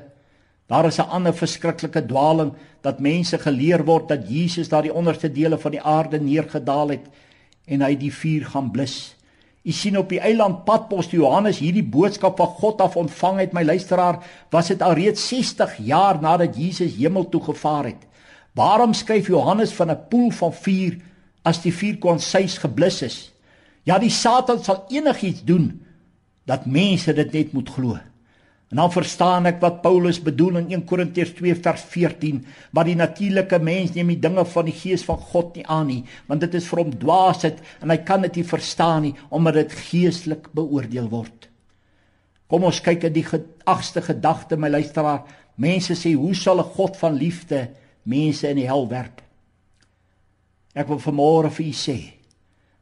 Daar 0.69 0.86
is 0.86 1.00
'n 1.00 1.10
ander 1.10 1.34
verskriklike 1.34 2.06
dwaling 2.06 2.54
dat 2.82 3.00
mense 3.00 3.38
geleer 3.38 3.86
word 3.86 4.10
dat 4.10 4.30
Jesus 4.30 4.69
daardie 4.69 4.93
onderste 4.93 5.32
dele 5.32 5.58
van 5.58 5.71
die 5.71 5.82
aarde 5.82 6.19
neergedaal 6.19 6.89
het 6.89 7.06
en 7.65 7.82
hy 7.82 7.95
die 7.95 8.13
vuur 8.13 8.45
gaan 8.45 8.71
blus. 8.71 9.16
U 9.67 9.73
sien 9.75 9.97
op 9.99 10.08
die 10.13 10.21
eiland 10.23 10.62
Patmos 10.63 11.10
Johannes 11.12 11.58
hierdie 11.60 11.84
boodskap 11.84 12.38
van 12.39 12.53
God 12.62 12.82
af 12.86 12.95
ontvang 12.95 13.41
het 13.41 13.56
my 13.56 13.65
luisteraar 13.67 14.21
was 14.53 14.69
dit 14.71 14.82
al 14.82 14.95
reeds 14.95 15.25
60 15.27 15.73
jaar 15.84 16.21
nadat 16.23 16.56
Jesus 16.56 16.95
hemel 16.95 17.27
toe 17.30 17.41
gevaar 17.49 17.89
het. 17.89 18.06
Waarom 18.56 18.93
skryf 18.95 19.27
Johannes 19.27 19.73
van 19.75 19.91
'n 19.91 20.08
poel 20.10 20.32
van 20.32 20.53
vuur 20.53 20.97
as 21.43 21.62
die 21.62 21.73
vuur 21.73 21.97
kon 21.97 22.19
sys 22.19 22.58
geblus 22.58 23.01
is? 23.01 23.34
Ja, 23.84 23.99
die 23.99 24.10
Satan 24.10 24.63
sal 24.63 24.86
enigiets 24.88 25.43
doen 25.43 25.84
dat 26.45 26.65
mense 26.65 27.13
dit 27.13 27.32
net 27.32 27.51
moet 27.51 27.69
glo. 27.69 27.97
En 28.67 28.82
dan 28.82 28.91
verstaan 28.91 29.47
ek 29.47 29.62
wat 29.63 29.80
Paulus 29.84 30.17
bedoel 30.19 30.60
in 30.60 30.71
1 30.75 30.82
Korintiërs 30.89 31.32
2 31.38 31.56
vers 31.63 31.84
14, 31.88 32.41
maar 32.75 32.88
die 32.88 32.97
natuurlike 32.99 33.62
mens 33.63 33.93
neem 33.95 34.12
die 34.12 34.19
dinge 34.19 34.43
van 34.43 34.67
die 34.67 34.75
gees 34.75 35.06
van 35.08 35.21
God 35.30 35.56
nie 35.56 35.63
aan 35.71 35.88
nie, 35.88 36.01
want 36.27 36.43
dit 36.43 36.58
is 36.60 36.67
vir 36.67 36.82
hom 36.84 36.91
dwaasheid 36.99 37.62
en 37.80 37.93
hy 37.93 37.97
kan 38.08 38.25
dit 38.27 38.41
nie 38.41 38.47
verstaan 38.47 39.06
nie 39.08 39.13
omdat 39.32 39.62
dit 39.62 39.75
geestelik 39.88 40.49
beoordeel 40.58 41.08
word. 41.13 41.47
Kom 42.51 42.65
ons 42.67 42.82
kyk 42.84 43.08
in 43.08 43.15
die 43.15 43.25
agste 43.67 44.03
gedagte 44.03 44.60
my 44.60 44.69
luisteraar. 44.71 45.23
Mense 45.56 45.95
sê, 45.95 46.13
"Hoe 46.15 46.36
sal 46.36 46.60
'n 46.60 46.73
God 46.75 46.97
van 46.97 47.15
liefde 47.15 47.69
mense 48.03 48.47
in 48.47 48.58
die 48.58 48.67
hel 48.67 48.88
werp?" 48.88 49.21
Ek 50.75 50.88
wil 50.88 50.99
vanmôre 50.99 51.51
vir 51.51 51.65
u 51.65 51.71
sê, 51.71 52.13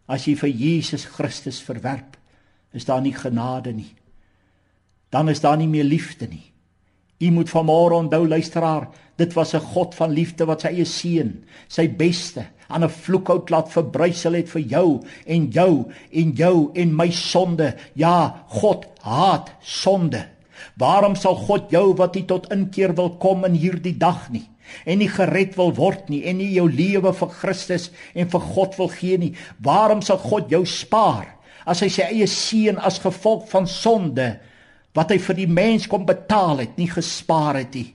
as 0.08 0.26
jy 0.26 0.36
vir 0.36 0.50
Jesus 0.50 1.06
Christus 1.06 1.62
verwerp, 1.62 2.18
is 2.74 2.86
daar 2.86 3.02
nie 3.02 3.14
genade 3.14 3.74
nie 3.74 3.96
dan 5.16 5.32
is 5.32 5.40
daar 5.40 5.56
nie 5.58 5.70
meer 5.72 5.88
liefde 5.88 6.28
nie. 6.28 6.44
U 7.24 7.32
moet 7.32 7.48
vanmôre 7.50 7.96
onthou 7.96 8.26
luisteraar, 8.28 8.90
dit 9.16 9.34
was 9.34 9.54
'n 9.56 9.64
God 9.72 9.96
van 9.96 10.12
liefde 10.12 10.46
wat 10.46 10.62
sy 10.62 10.68
eie 10.68 10.86
seun, 10.86 11.46
sy 11.68 11.88
beste, 11.88 12.46
aan 12.68 12.84
'n 12.84 12.90
vloekhout 12.90 13.50
laat 13.50 13.72
verbrysel 13.72 14.34
het 14.34 14.50
vir 14.50 14.62
jou 14.62 15.00
en 15.26 15.48
jou 15.52 15.86
en 16.12 16.32
jou 16.32 16.72
en 16.74 16.96
my 16.96 17.10
sonde. 17.12 17.76
Ja, 17.94 18.44
God 18.48 18.86
haat 19.02 19.52
sonde. 19.62 20.28
Waarom 20.78 21.16
sal 21.16 21.36
God 21.36 21.72
jou 21.72 21.94
wat 21.96 22.16
nie 22.16 22.26
tot 22.26 22.52
inkeer 22.52 22.96
wil 22.96 23.10
kom 23.10 23.46
in 23.46 23.54
hierdie 23.54 23.98
dag 23.98 24.30
nie 24.30 24.50
en 24.86 24.98
nie 24.98 25.10
gered 25.10 25.56
wil 25.56 25.72
word 25.74 26.10
nie 26.10 26.24
en 26.26 26.38
nie 26.38 26.54
jou 26.54 26.72
lewe 26.72 27.14
vir 27.14 27.30
Christus 27.30 27.92
en 28.16 28.30
vir 28.30 28.40
God 28.40 28.78
wil 28.78 28.88
gee 28.88 29.18
nie? 29.18 29.36
Waarom 29.60 30.02
sal 30.02 30.18
God 30.18 30.50
jou 30.50 30.66
spaar 30.66 31.36
as 31.66 31.80
hy 31.80 31.88
sy 31.90 32.02
eie 32.02 32.28
seun 32.28 32.78
as 32.78 33.00
gevolg 33.00 33.50
van 33.50 33.68
sonde 33.68 34.40
wat 34.96 35.12
hy 35.12 35.20
vir 35.20 35.36
die 35.36 35.52
mens 35.52 35.88
kom 35.92 36.06
betaal 36.08 36.64
het, 36.64 36.78
nie 36.80 36.90
gespaar 36.90 37.60
het 37.60 37.76
nie. 37.76 37.90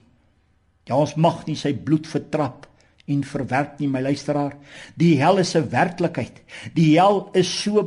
Ja, 0.87 0.97
ons 0.97 1.15
mag 1.15 1.45
nie 1.47 1.57
sy 1.57 1.73
bloed 1.73 2.07
vertrap 2.09 2.67
en 3.11 3.23
verwerp 3.27 3.79
nie, 3.81 3.89
my 3.91 4.01
luisteraar. 4.05 4.55
Die 4.95 5.17
hel 5.19 5.41
is 5.41 5.55
'n 5.55 5.69
werklikheid. 5.69 6.41
Die 6.75 6.97
hel 6.97 7.29
is 7.33 7.47
so 7.47 7.81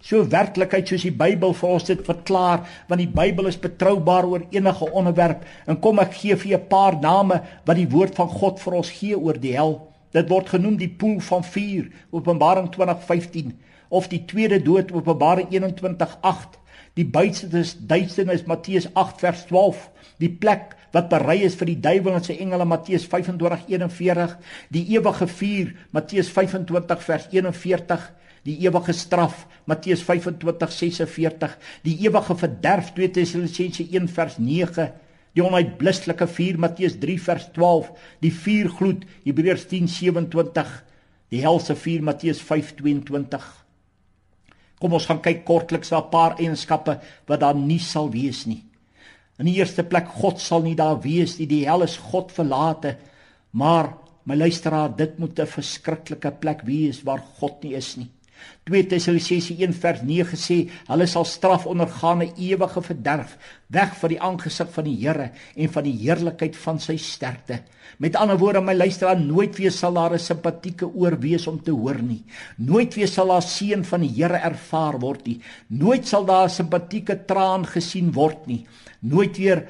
so 0.00 0.22
werklikheid 0.24 0.88
soos 0.88 1.02
die 1.02 1.10
Bybel 1.10 1.52
vir 1.52 1.68
ons 1.68 1.84
dit 1.84 2.04
verklaar, 2.06 2.66
want 2.88 3.00
die 3.00 3.10
Bybel 3.12 3.46
is 3.50 3.58
betroubaar 3.60 4.26
oor 4.26 4.46
enige 4.50 4.92
onderwerp. 4.92 5.44
En 5.66 5.80
kom 5.80 5.98
ek 5.98 6.14
gee 6.14 6.36
vir 6.36 6.58
'n 6.58 6.68
paar 6.68 7.00
name 7.00 7.42
wat 7.66 7.76
die 7.76 7.88
woord 7.88 8.14
van 8.14 8.28
God 8.28 8.60
vir 8.60 8.74
ons 8.74 8.90
gee 8.90 9.18
oor 9.18 9.38
die 9.38 9.54
hel. 9.56 9.88
Dit 10.12 10.28
word 10.28 10.48
genoem 10.48 10.76
die 10.76 10.88
poel 10.88 11.20
van 11.20 11.44
vuur, 11.44 11.90
Openbaring 12.10 12.70
20:15, 12.70 13.52
of 13.90 14.08
die 14.08 14.24
tweede 14.24 14.62
dood, 14.62 14.92
Openbaring 14.92 15.48
21:8. 15.50 16.58
Die 16.98 17.06
buitetes 17.06 17.76
duisternis 17.86 18.48
Matteus 18.50 18.88
8 18.98 19.20
vers 19.22 19.44
12, 19.46 19.82
die 20.18 20.32
plek 20.34 20.72
wat 20.90 21.06
berei 21.12 21.36
is 21.46 21.54
vir 21.54 21.68
die 21.70 21.76
duiwel 21.78 22.16
en 22.18 22.24
sy 22.26 22.34
engele 22.42 22.64
Matteus 22.66 23.04
25:41, 23.06 24.32
die 24.74 24.82
ewige 24.96 25.28
vuur 25.30 25.68
Matteus 25.94 26.32
25 26.34 27.04
vers 27.06 27.28
41, 27.30 28.08
die 28.48 28.56
ewige 28.66 28.96
straf 28.98 29.44
Matteus 29.70 30.02
25:46, 30.08 31.54
die 31.86 31.94
ewige 32.08 32.36
verderf 32.42 32.90
2 32.96 33.12
Tessalonisense 33.14 33.86
1 33.86 34.10
vers 34.18 34.40
9 34.42 34.90
die 35.38 35.44
onuitblusselike 35.46 36.26
vuur 36.34 36.58
Matteus 36.58 36.98
3 36.98 37.18
vers 37.28 37.46
12 37.54 37.94
die 38.24 38.34
vuurgloed 38.34 39.06
Hebreërs 39.22 39.68
10:27 39.70 40.74
die 41.30 41.46
helse 41.46 41.78
vuur 41.78 42.02
Matteus 42.10 42.42
5:22 42.42 43.67
Kom 44.78 44.92
ons 44.92 45.06
gaan 45.06 45.20
kyk 45.22 45.44
kortliks 45.44 45.90
na 45.90 45.98
'n 46.00 46.10
paar 46.10 46.38
eienskappe 46.38 47.00
wat 47.26 47.40
daar 47.40 47.54
nie 47.54 47.78
sal 47.78 48.10
wees 48.10 48.46
nie. 48.46 48.62
In 49.38 49.46
die 49.46 49.58
eerste 49.58 49.82
plek 49.82 50.08
God 50.08 50.40
sal 50.40 50.62
nie 50.62 50.74
daar 50.74 51.00
wees 51.00 51.38
nie. 51.38 51.46
Die 51.46 51.64
hel 51.64 51.82
is 51.82 51.96
God 51.96 52.32
verlate. 52.32 52.96
Maar 53.52 53.94
my 54.24 54.36
luisteraar, 54.36 54.96
dit 54.96 55.18
moet 55.18 55.38
'n 55.38 55.46
verskriklike 55.46 56.30
plek 56.30 56.62
wees 56.62 57.02
waar 57.02 57.22
God 57.40 57.62
nie 57.62 57.74
is 57.74 57.96
nie. 57.96 58.10
2 58.68 58.86
Tessalonisense 58.86 59.54
1 59.56 59.72
vers 59.72 60.02
9 60.02 60.36
sê 60.36 60.58
hulle 60.88 61.06
sal 61.06 61.24
straf 61.24 61.66
ondergaan 61.66 62.22
'n 62.22 62.32
ewige 62.36 62.82
verderf 62.82 63.36
weg 63.68 63.96
van 64.00 64.08
die 64.08 64.20
aangesig 64.20 64.70
van 64.72 64.84
die 64.84 64.96
Here 64.96 65.30
en 65.56 65.72
van 65.72 65.84
die 65.84 65.96
heerlikheid 65.98 66.56
van 66.56 66.80
sy 66.80 66.96
sterkte. 66.96 67.62
Met 67.98 68.16
ander 68.16 68.38
woorde 68.38 68.60
my 68.60 68.74
luisteraar 68.74 69.20
nooit 69.20 69.56
weer 69.56 69.72
sal 69.72 69.92
daar 69.92 70.14
'n 70.14 70.18
simpatieke 70.18 70.86
oor 70.86 71.18
wees 71.18 71.46
om 71.46 71.62
te 71.62 71.70
hoor 71.70 72.02
nie. 72.02 72.24
Nooit 72.56 72.94
weer 72.94 73.08
sal 73.08 73.26
daar 73.26 73.42
seën 73.42 73.84
van 73.84 74.00
die 74.00 74.14
Here 74.22 74.36
ervaar 74.36 74.98
word 74.98 75.26
nie. 75.26 75.40
Nooit 75.68 76.06
sal 76.06 76.24
daar 76.24 76.44
'n 76.44 76.50
simpatieke 76.50 77.24
traan 77.24 77.66
gesien 77.66 78.12
word 78.12 78.46
nie. 78.46 78.66
Nooit 79.00 79.36
weer 79.36 79.66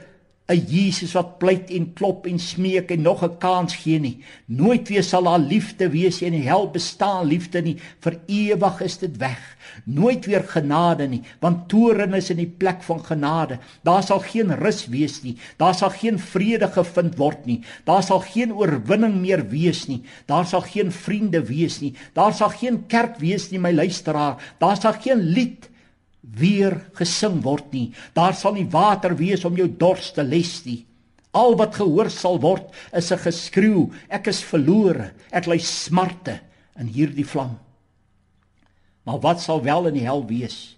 'n 0.48 0.64
Jesus 0.64 1.12
wat 1.12 1.34
pleit 1.38 1.70
en 1.76 1.90
klop 1.92 2.26
en 2.26 2.38
smeek 2.40 2.90
en 2.94 3.02
nog 3.02 3.22
'n 3.24 3.36
kans 3.38 3.74
gee 3.76 3.98
nie. 4.00 4.24
Nooit 4.46 4.88
weer 4.88 5.02
sal 5.02 5.22
daar 5.22 5.38
liefde 5.38 5.90
wees 5.90 6.22
en 6.22 6.32
hel 6.32 6.70
bestaan 6.70 7.26
liefde 7.26 7.62
nie. 7.62 7.76
Vir 8.00 8.20
ewig 8.26 8.80
is 8.80 8.98
dit 8.98 9.16
weg. 9.16 9.56
Nooit 9.84 10.26
weer 10.26 10.42
genade 10.42 11.08
nie, 11.08 11.22
want 11.40 11.68
toorn 11.68 12.14
is 12.14 12.30
in 12.30 12.36
die 12.36 12.54
plek 12.58 12.82
van 12.82 13.04
genade. 13.04 13.58
Daar 13.82 14.02
sal 14.02 14.18
geen 14.18 14.56
rus 14.56 14.86
wees 14.86 15.22
nie. 15.22 15.36
Daar 15.56 15.74
sal 15.74 15.90
geen 15.90 16.18
vrede 16.18 16.68
gevind 16.68 17.16
word 17.16 17.46
nie. 17.46 17.62
Daar 17.84 18.02
sal 18.02 18.20
geen 18.20 18.52
oorwinning 18.52 19.20
meer 19.20 19.48
wees 19.48 19.86
nie. 19.86 20.02
Daar 20.26 20.46
sal 20.46 20.60
geen 20.60 20.92
vriende 20.92 21.42
wees 21.44 21.80
nie. 21.80 21.94
Daar 22.12 22.34
sal 22.34 22.48
geen 22.48 22.86
kerk 22.86 23.18
wees 23.18 23.50
nie, 23.50 23.60
my 23.60 23.72
luisteraar. 23.72 24.54
Daar 24.58 24.76
sal 24.80 24.92
geen 24.92 25.20
lied 25.20 25.68
weer 26.36 26.90
gesing 26.98 27.40
word 27.42 27.72
nie. 27.72 27.92
Daar 28.14 28.34
sal 28.34 28.54
nie 28.54 28.68
water 28.68 29.16
wees 29.16 29.44
om 29.44 29.56
jou 29.56 29.68
dors 29.68 30.12
te 30.12 30.22
les 30.22 30.64
nie. 30.66 30.84
Al 31.32 31.56
wat 31.56 31.76
gehoor 31.76 32.10
sal 32.10 32.38
word 32.40 32.72
is 32.92 33.12
'n 33.12 33.18
geskreeu, 33.18 33.90
ek 34.08 34.28
is 34.28 34.42
verlore, 34.42 35.12
ek 35.30 35.46
ly 35.46 35.58
smarte 35.58 36.40
in 36.78 36.86
hierdie 36.86 37.26
vlam. 37.26 37.58
Maar 39.04 39.20
wat 39.20 39.40
sal 39.40 39.62
wel 39.62 39.86
in 39.88 39.94
die 39.94 40.06
hel 40.06 40.26
wees? 40.26 40.76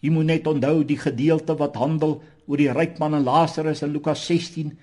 Jy 0.00 0.10
moet 0.10 0.26
net 0.26 0.46
onthou 0.46 0.84
die 0.84 0.98
gedeelte 0.98 1.56
wat 1.58 1.76
handel 1.76 2.22
oor 2.46 2.56
die 2.56 2.72
ryk 2.72 2.98
man 2.98 3.14
en 3.14 3.24
Lazarus 3.24 3.82
in 3.82 3.92
Lukas 3.92 4.26
16 4.26 4.78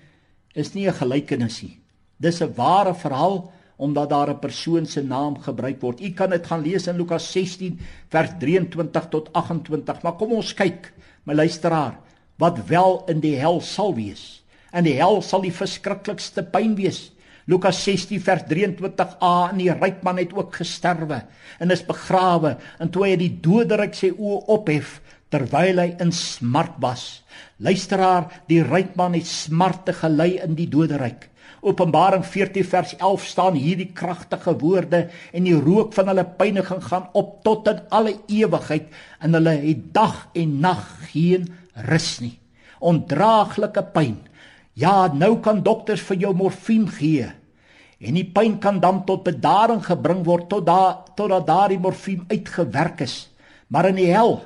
is 0.54 0.74
nie 0.74 0.86
'n 0.88 0.92
gelykenis 0.92 1.62
nie. 1.62 1.78
Dis 2.20 2.40
'n 2.40 2.54
ware 2.54 2.94
verhaal 2.94 3.52
omdat 3.76 4.10
daar 4.10 4.30
'n 4.30 4.38
persoon 4.38 4.86
se 4.86 5.02
naam 5.02 5.38
gebruik 5.38 5.80
word. 5.80 6.00
U 6.00 6.10
kan 6.10 6.30
dit 6.30 6.46
gaan 6.46 6.62
lees 6.62 6.86
in 6.86 6.96
Lukas 6.96 7.32
16 7.32 7.80
vers 8.08 8.30
23 8.38 9.08
tot 9.08 9.32
28. 9.32 10.02
Maar 10.02 10.16
kom 10.16 10.32
ons 10.32 10.54
kyk, 10.54 10.92
my 11.24 11.34
luisteraar, 11.34 11.98
wat 12.36 12.66
wel 12.66 13.02
in 13.06 13.20
die 13.20 13.36
hel 13.36 13.60
sal 13.60 13.94
wees. 13.94 14.44
In 14.72 14.84
die 14.84 14.96
hel 14.98 15.22
sal 15.22 15.40
die 15.40 15.52
verskriklikste 15.52 16.42
pyn 16.42 16.74
wees. 16.74 17.12
Lukas 17.46 17.78
16 17.84 18.20
vers 18.20 18.42
23a 18.42 19.50
en 19.52 19.58
die 19.58 19.70
ryk 19.70 20.02
man 20.02 20.18
het 20.18 20.32
ook 20.34 20.54
gesterwe 20.54 21.22
en 21.58 21.70
is 21.70 21.84
begrawe 21.86 22.56
en 22.82 22.90
toe 22.90 23.04
hy 23.06 23.16
die 23.16 23.38
doderyk 23.40 23.94
sy 23.94 24.10
oë 24.10 24.40
ophef 24.48 25.00
terwyl 25.30 25.78
hy 25.78 25.92
in 26.02 26.10
smart 26.12 26.74
was. 26.82 27.22
Luisteraar, 27.62 28.28
die 28.50 28.62
ryk 28.66 28.96
man 28.98 29.14
het 29.14 29.26
smarte 29.26 29.94
gely 29.96 30.36
in 30.42 30.56
die 30.58 30.68
doderyk. 30.70 31.28
Openbaring 31.60 32.24
14 32.24 32.64
vers 32.64 32.96
11 32.96 33.24
staan 33.24 33.54
hierdie 33.58 33.90
kragtige 33.96 34.56
woorde 34.58 35.06
en 35.32 35.46
die 35.48 35.56
rook 35.56 35.94
van 35.96 36.10
hulle 36.12 36.26
pyniging 36.38 36.82
gaan 36.84 37.08
op 37.16 37.38
tot 37.46 37.68
in 37.72 37.80
alle 37.88 38.16
ewigheid 38.26 38.92
en 39.20 39.38
hulle 39.38 39.56
het 39.62 39.88
dag 39.94 40.26
en 40.34 40.58
nag 40.60 40.84
geen 41.12 41.48
rus 41.88 42.18
nie. 42.20 42.36
Ondraaglike 42.80 43.82
pyn. 43.94 44.18
Ja, 44.76 45.08
nou 45.12 45.38
kan 45.40 45.62
dokters 45.64 46.04
vir 46.04 46.20
jou 46.26 46.34
morfine 46.36 46.92
gee. 46.92 47.30
En 47.96 48.18
die 48.18 48.26
pyn 48.28 48.58
kan 48.60 48.80
dan 48.80 49.04
tot 49.08 49.24
bedaring 49.24 49.80
gebring 49.84 50.20
word 50.26 50.50
tot 50.52 50.66
daar 50.68 51.00
totdat 51.16 51.46
daardie 51.48 51.80
morfine 51.80 52.28
uitgewerk 52.28 53.00
is. 53.00 53.30
Maar 53.72 53.88
in 53.90 54.02
die 54.02 54.10
hel 54.12 54.42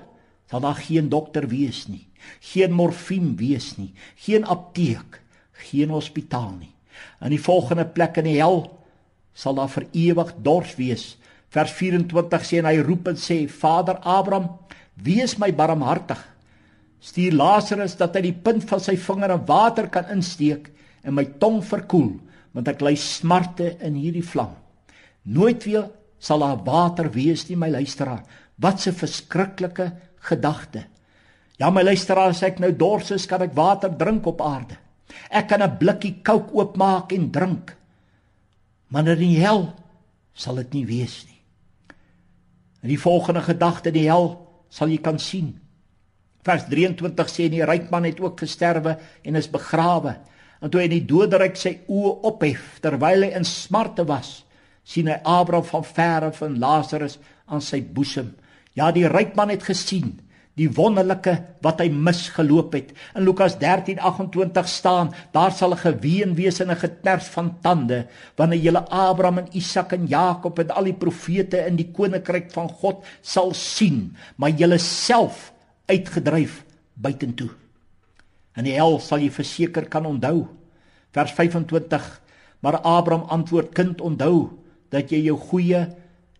sal 0.51 0.63
daar 0.63 0.79
geen 0.79 1.11
dokter 1.11 1.47
wees 1.51 1.85
nie, 1.91 2.07
geen 2.41 2.73
morfine 2.75 3.37
wees 3.39 3.77
nie, 3.79 3.93
geen 4.19 4.47
apteek, 4.47 5.21
geen 5.69 5.91
hospitaal 5.95 6.55
nie. 6.59 6.73
In 7.21 7.35
die 7.35 7.43
volgende 7.43 7.85
plek 7.85 8.17
in 8.21 8.29
die 8.31 8.39
hel 8.39 8.65
sal 9.35 9.55
daar 9.55 9.71
vir 9.73 9.87
ewig 9.93 10.35
dors 10.43 10.75
wees. 10.79 11.05
Vers 11.51 11.73
24 11.75 12.45
sê 12.47 12.61
en 12.61 12.69
hy 12.69 12.79
roep 12.85 13.09
en 13.11 13.19
sê: 13.19 13.43
Vader 13.49 13.99
Abraham, 14.03 14.51
wees 15.03 15.37
my 15.39 15.51
barmhartig. 15.53 16.21
Stuur 17.01 17.33
Lazarus 17.33 17.97
dat 17.97 18.19
hy 18.19 18.27
die 18.29 18.37
punt 18.37 18.67
van 18.69 18.83
sy 18.83 18.97
vinger 19.01 19.33
in 19.35 19.47
water 19.49 19.89
kan 19.89 20.11
insteek 20.13 20.69
en 21.03 21.17
my 21.17 21.25
tong 21.41 21.63
verkoel, 21.65 22.13
want 22.53 22.69
ek 22.69 22.83
ly 22.85 22.93
smarte 22.99 23.73
in 23.87 23.97
hierdie 23.97 24.27
vlam. 24.27 24.53
Nooit 25.25 25.65
weer 25.65 25.89
sal 26.21 26.45
daar 26.45 26.61
water 26.67 27.09
wees 27.15 27.47
nie, 27.49 27.57
my 27.57 27.71
luisteraar. 27.73 28.23
Wat 28.61 28.87
'n 28.87 28.93
verskriklike 28.93 29.93
gedagte. 30.29 30.85
Ja, 31.59 31.71
my 31.71 31.83
luisteraar, 31.83 32.29
as 32.29 32.43
ek 32.43 32.59
nou 32.59 32.73
dors 32.73 33.11
is, 33.11 33.27
kan 33.27 33.43
ek 33.43 33.57
water 33.57 33.91
drink 33.91 34.27
op 34.27 34.41
aarde. 34.41 34.77
Ek 35.31 35.49
kan 35.49 35.63
'n 35.63 35.79
blikkie 35.79 36.23
kook 36.23 36.55
oopmaak 36.55 37.13
en 37.13 37.31
drink. 37.31 37.77
Maar 38.89 39.09
in 39.09 39.19
die 39.19 39.39
hel 39.39 39.75
sal 40.33 40.55
dit 40.55 40.73
nie 40.73 40.87
wees 40.87 41.25
nie. 41.27 41.41
In 42.83 42.89
die 42.89 43.01
volgende 43.01 43.43
gedagte 43.43 43.89
in 43.89 43.95
die 43.95 44.09
hel 44.09 44.49
sal 44.69 44.89
jy 44.89 44.99
kan 44.99 45.19
sien. 45.19 45.61
Vers 46.43 46.65
23 46.71 47.29
sê 47.29 47.49
die 47.49 47.65
ryk 47.65 47.91
man 47.91 48.05
het 48.05 48.21
ook 48.21 48.41
gesterwe 48.41 48.99
en 49.23 49.37
is 49.37 49.51
begrawe. 49.51 50.17
En 50.61 50.71
toe 50.71 50.81
hy 50.81 50.89
in 50.89 50.97
die 50.97 51.07
doderyk 51.09 51.57
sy 51.57 51.79
oë 51.89 52.21
ophef 52.31 52.81
terwyl 52.81 53.23
hy 53.23 53.35
in 53.37 53.45
smarte 53.45 54.05
was, 54.09 54.45
sien 54.85 55.09
hy 55.09 55.21
Abraham 55.25 55.65
van 55.65 55.85
verre 55.85 56.33
van 56.33 56.59
Lazarus 56.59 57.19
aan 57.47 57.61
sy 57.61 57.83
boesem. 57.83 58.35
Ja, 58.75 58.91
die 58.93 59.09
ryk 59.09 59.37
man 59.37 59.53
het 59.53 59.63
gesien 59.63 60.19
die 60.59 60.69
wonderlike 60.75 61.37
wat 61.65 61.81
hy 61.81 61.89
misgeloop 61.93 62.75
het. 62.75 62.91
In 63.17 63.25
Lukas 63.25 63.57
13:28 63.61 64.69
staan, 64.69 65.13
daar 65.33 65.53
sal 65.53 65.73
'n 65.73 65.85
geween 65.85 66.35
wees 66.35 66.61
en 66.61 66.71
'n 66.71 66.77
geters 66.77 67.27
van 67.27 67.61
tande 67.61 68.07
wanneer 68.37 68.61
julle 68.61 68.89
Abraham 68.89 69.39
en 69.39 69.53
Isak 69.53 69.93
en 69.93 70.07
Jakob 70.07 70.59
en 70.59 70.71
al 70.71 70.85
die 70.85 70.99
profete 70.99 71.67
in 71.67 71.77
die 71.77 71.91
koninkryk 71.93 72.53
van 72.53 72.69
God 72.69 73.05
sal 73.21 73.55
sien, 73.55 74.17
maar 74.37 74.51
julle 74.51 74.79
self 74.79 75.53
uitgedryf 75.87 76.65
buitentoe. 76.95 77.51
In 78.57 78.65
die 78.65 78.75
hel 78.75 78.99
sal 78.99 79.19
jy 79.19 79.31
verseker 79.31 79.89
kan 79.89 80.07
onthou. 80.07 80.49
Vers 81.13 81.33
25. 81.33 82.21
Maar 82.61 82.81
Abraham 82.81 83.29
antwoord: 83.29 83.75
Kind, 83.75 84.01
onthou 84.01 84.51
dat 84.91 85.11
jy 85.11 85.23
jou 85.25 85.39
goeie 85.39 85.87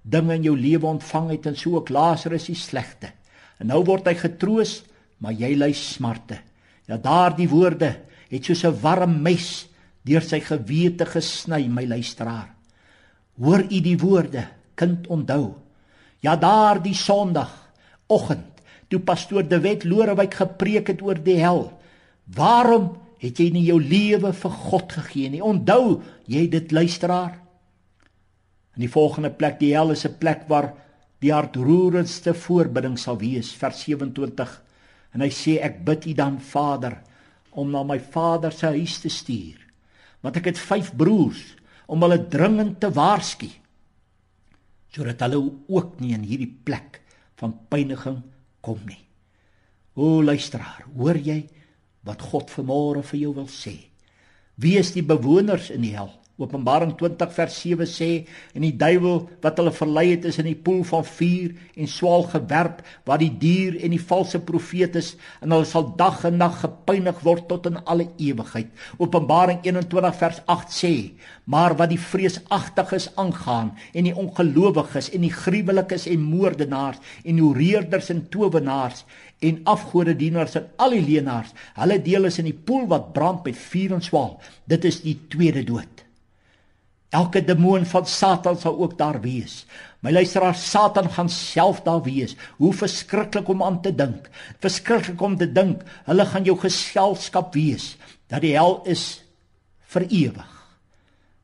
dinge 0.03 0.35
in 0.35 0.43
jou 0.43 0.57
lewe 0.57 0.87
ontvang 0.87 1.31
het 1.31 1.47
en 1.47 1.57
so 1.57 1.77
ook 1.77 1.89
Lazarus 1.89 2.49
die 2.51 2.59
slegte. 2.59 3.13
En 3.61 3.69
nou 3.69 3.83
word 3.85 4.09
hy 4.09 4.17
getroos, 4.19 4.81
maar 5.21 5.37
jy 5.37 5.53
ly 5.55 5.73
smarte. 5.77 6.41
Ja 6.89 6.97
daardie 6.99 7.49
woorde 7.49 7.93
het 8.31 8.45
soos 8.45 8.65
'n 8.65 8.81
warm 8.81 9.23
mes 9.23 9.67
deur 10.05 10.23
sy 10.23 10.41
gewete 10.41 11.07
gesny, 11.07 11.69
my 11.69 11.85
luisteraar. 11.87 12.55
Hoor 13.37 13.65
u 13.71 13.81
die 13.81 13.99
woorde, 13.99 14.47
kind 14.75 15.07
onthou. 15.07 15.55
Ja 16.21 16.37
daardie 16.37 16.95
Sondag 16.95 17.73
oggend 18.07 18.63
toe 18.89 19.01
pastoor 19.01 19.47
De 19.49 19.61
Wet 19.61 19.85
Lorewyk 19.85 20.35
gepreek 20.35 20.89
het 20.89 21.03
oor 21.03 21.15
die 21.15 21.39
hel. 21.39 21.71
Waarom 22.25 22.97
het 23.19 23.39
jy 23.39 23.51
nie 23.51 23.65
jou 23.69 23.79
lewe 23.81 24.33
vir 24.33 24.51
God 24.51 24.93
gegee 24.93 25.31
nie? 25.31 25.43
Onthou 25.43 26.03
jy 26.27 26.49
dit 26.49 26.73
luisteraar? 26.73 27.39
In 28.75 28.87
die 28.87 28.91
volgende 28.91 29.31
plek, 29.31 29.59
die 29.61 29.75
hel 29.75 29.91
is 29.91 30.05
'n 30.07 30.19
plek 30.19 30.49
waar 30.49 30.75
die 31.21 31.33
hartroerendste 31.35 32.35
voorbidding 32.35 32.97
sal 32.99 33.19
wees, 33.21 33.53
vers 33.61 33.85
27. 33.85 34.53
En 35.15 35.25
hy 35.25 35.31
sê 35.35 35.59
ek 35.63 35.81
bid 35.85 36.07
U 36.11 36.15
dan 36.17 36.39
Vader 36.41 37.01
om 37.61 37.71
na 37.73 37.83
my 37.85 37.99
Vader 38.01 38.55
se 38.55 38.71
huis 38.73 39.01
te 39.03 39.11
stuur, 39.13 39.59
want 40.23 40.37
ek 40.39 40.53
het 40.53 40.61
5 40.61 40.93
broers 40.99 41.43
om 41.91 42.05
hulle 42.05 42.23
dringend 42.31 42.79
te 42.81 42.93
waarsku 42.95 43.51
sodat 44.91 45.21
hulle 45.23 45.39
ook 45.71 46.01
nie 46.03 46.17
in 46.17 46.25
hierdie 46.27 46.51
plek 46.67 46.99
van 47.39 47.55
pyniging 47.71 48.17
kom 48.61 48.81
nie. 48.89 48.99
O 49.95 50.19
luisteraar, 50.23 50.83
hoor 50.97 51.19
jy 51.19 51.45
wat 52.07 52.25
God 52.31 52.51
vanmôre 52.51 53.05
vir 53.13 53.21
jou 53.21 53.35
wil 53.37 53.47
sê? 53.51 53.77
Wie 54.61 54.77
is 54.81 54.93
die 54.97 55.07
bewoners 55.07 55.71
in 55.71 55.85
die 55.87 55.95
hel? 55.95 56.11
Openbaring 56.41 56.95
20 56.97 57.33
vers 57.37 57.57
7 57.61 57.85
sê 57.85 58.09
en 58.57 58.65
die 58.65 58.73
duiwel 58.81 59.27
wat 59.45 59.59
hulle 59.61 59.73
verlei 59.77 60.07
het 60.15 60.25
is 60.31 60.39
in 60.41 60.49
die 60.49 60.57
poel 60.57 60.81
van 60.89 61.05
vuur 61.05 61.53
en 61.77 61.91
swaal 61.93 62.25
gewerp 62.33 62.81
waar 63.09 63.21
die 63.21 63.33
dier 63.43 63.77
en 63.85 63.93
die 63.93 64.01
valse 64.01 64.41
profeet 64.49 64.97
is 64.97 65.11
en 65.45 65.53
hulle 65.53 65.69
sal 65.69 65.91
dag 66.01 66.25
en 66.25 66.41
nag 66.41 66.57
gepynig 66.63 67.21
word 67.27 67.45
tot 67.51 67.69
in 67.69 67.77
alle 67.85 68.09
ewigheid. 68.17 68.73
Openbaring 68.97 69.61
21 69.69 70.17
vers 70.23 70.41
8 70.57 70.75
sê: 70.81 70.95
Maar 71.45 71.77
wat 71.77 71.93
die 71.93 72.01
vreesagtiges 72.01 73.11
aangaan 73.21 73.75
en 73.93 74.09
die 74.09 74.17
ongelowiges 74.17 75.13
en 75.13 75.29
die 75.29 75.35
gruwelikes 75.35 76.09
en 76.09 76.25
moordenaars 76.25 77.05
en 77.25 77.45
hoereerders 77.45 78.09
en 78.17 78.25
towenaars 78.33 79.05
en 79.45 79.61
afgodedienaars 79.69 80.57
en 80.61 80.69
al 80.77 80.97
die 80.97 81.05
leenaars, 81.05 81.53
hulle 81.77 82.01
deel 82.05 82.29
is 82.29 82.41
in 82.41 82.49
die 82.49 82.57
poel 82.57 82.87
wat 82.89 83.13
brand 83.17 83.45
met 83.45 83.57
vuur 83.57 83.97
en 83.97 84.05
swaal. 84.05 84.39
Dit 84.69 84.89
is 84.89 85.03
die 85.05 85.19
tweede 85.33 85.65
dood. 85.69 86.00
Elke 87.11 87.43
demoon 87.43 87.87
van 87.91 88.07
Satan 88.07 88.59
sal 88.59 88.79
ook 88.79 88.95
daar 88.99 89.19
wees. 89.21 89.65
My 90.01 90.13
luisteraar, 90.13 90.55
Satan 90.55 91.11
gaan 91.11 91.29
self 91.29 91.83
daar 91.83 92.03
wees. 92.03 92.37
Hoe 92.57 92.73
verskriklik 92.75 93.49
om 93.49 93.63
aan 93.63 93.81
te 93.83 93.91
dink. 93.95 94.29
Verskriklik 94.63 95.21
om 95.21 95.37
te 95.37 95.49
dink 95.53 95.83
hulle 96.07 96.27
gaan 96.27 96.47
jou 96.47 96.57
geselskap 96.59 97.55
wees. 97.55 97.97
Dat 98.31 98.45
die 98.47 98.55
hel 98.55 98.79
is 98.87 99.25
vir 99.91 100.07
ewig. 100.07 100.55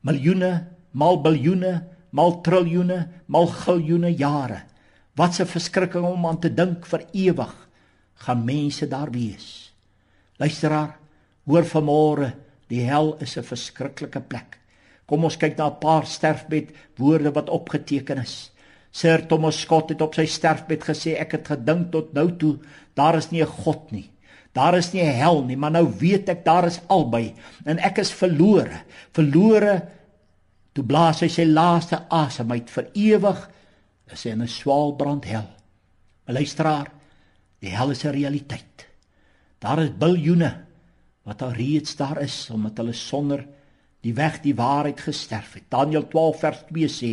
Miljoene, 0.07 0.51
mal 0.95 1.19
biljoene, 1.21 1.73
mal 2.15 2.39
triljoene, 2.41 3.01
mal 3.27 3.51
giljoene 3.51 4.13
jare. 4.15 4.63
Wat 5.15 5.39
'n 5.39 5.45
verskrikking 5.45 6.05
om 6.05 6.25
aan 6.25 6.39
te 6.39 6.49
dink 6.49 6.85
vir 6.85 7.03
ewig 7.11 7.55
gaan 8.15 8.45
mense 8.45 8.87
daar 8.87 9.11
wees. 9.11 9.73
Luisteraar, 10.37 10.97
hoor 11.45 11.63
vanmôre, 11.63 12.33
die 12.67 12.85
hel 12.85 13.17
is 13.19 13.37
'n 13.37 13.43
verskriklike 13.43 14.21
plek. 14.21 14.57
Kom 15.07 15.23
ons 15.23 15.37
kyk 15.39 15.57
na 15.57 15.69
'n 15.69 15.79
paar 15.79 16.05
sterfbed 16.05 16.73
woorde 16.97 17.31
wat 17.31 17.49
opgeteken 17.49 18.17
is. 18.19 18.51
Sir 18.91 19.27
Thomas 19.27 19.59
Scott 19.61 19.89
het 19.89 20.01
op 20.01 20.15
sy 20.15 20.25
sterfbed 20.25 20.83
gesê 20.83 21.15
ek 21.19 21.31
het 21.31 21.47
gedink 21.47 21.91
tot 21.91 22.13
nou 22.13 22.31
toe 22.37 22.57
daar 22.95 23.17
is 23.17 23.31
nie 23.31 23.41
'n 23.41 23.47
God 23.63 23.91
nie. 23.91 24.09
Daar 24.53 24.77
is 24.77 24.93
nie 24.93 25.03
'n 25.03 25.13
hel 25.13 25.43
nie, 25.43 25.55
maar 25.55 25.71
nou 25.71 25.87
weet 25.99 26.29
ek 26.29 26.45
daar 26.45 26.65
is 26.65 26.81
albei 26.87 27.35
en 27.65 27.79
ek 27.79 27.97
is 27.97 28.11
verlore. 28.11 28.81
Verlore 29.13 29.87
toe 30.73 30.83
blaas 30.83 31.21
hy 31.21 31.27
sy 31.27 31.45
laaste 31.45 32.05
asem 32.09 32.51
uit 32.51 32.69
vir 32.69 32.89
ewig 32.93 33.49
is 34.11 34.23
hy 34.23 34.31
in 34.31 34.41
'n 34.41 34.47
swaalbrand 34.47 35.25
hel. 35.25 35.47
Luisteraar, 36.27 36.91
die 37.61 37.69
hel 37.69 37.91
is 37.91 38.03
'n 38.03 38.11
realiteit. 38.11 38.87
Daar 39.59 39.79
is 39.79 39.97
biljoene 39.97 40.65
wat 41.23 41.41
al 41.41 41.51
reeds 41.51 41.95
daar 41.95 42.21
is 42.21 42.49
omdat 42.49 42.77
hulle 42.77 42.93
sonder 42.93 43.45
die 44.05 44.13
weg 44.13 44.41
die 44.43 44.55
waarheid 44.55 44.99
gesterf 45.01 45.53
het. 45.57 45.67
Daniël 45.69 46.07
12 46.07 46.39
vers 46.39 46.63
2 46.69 46.87
sê 46.91 47.11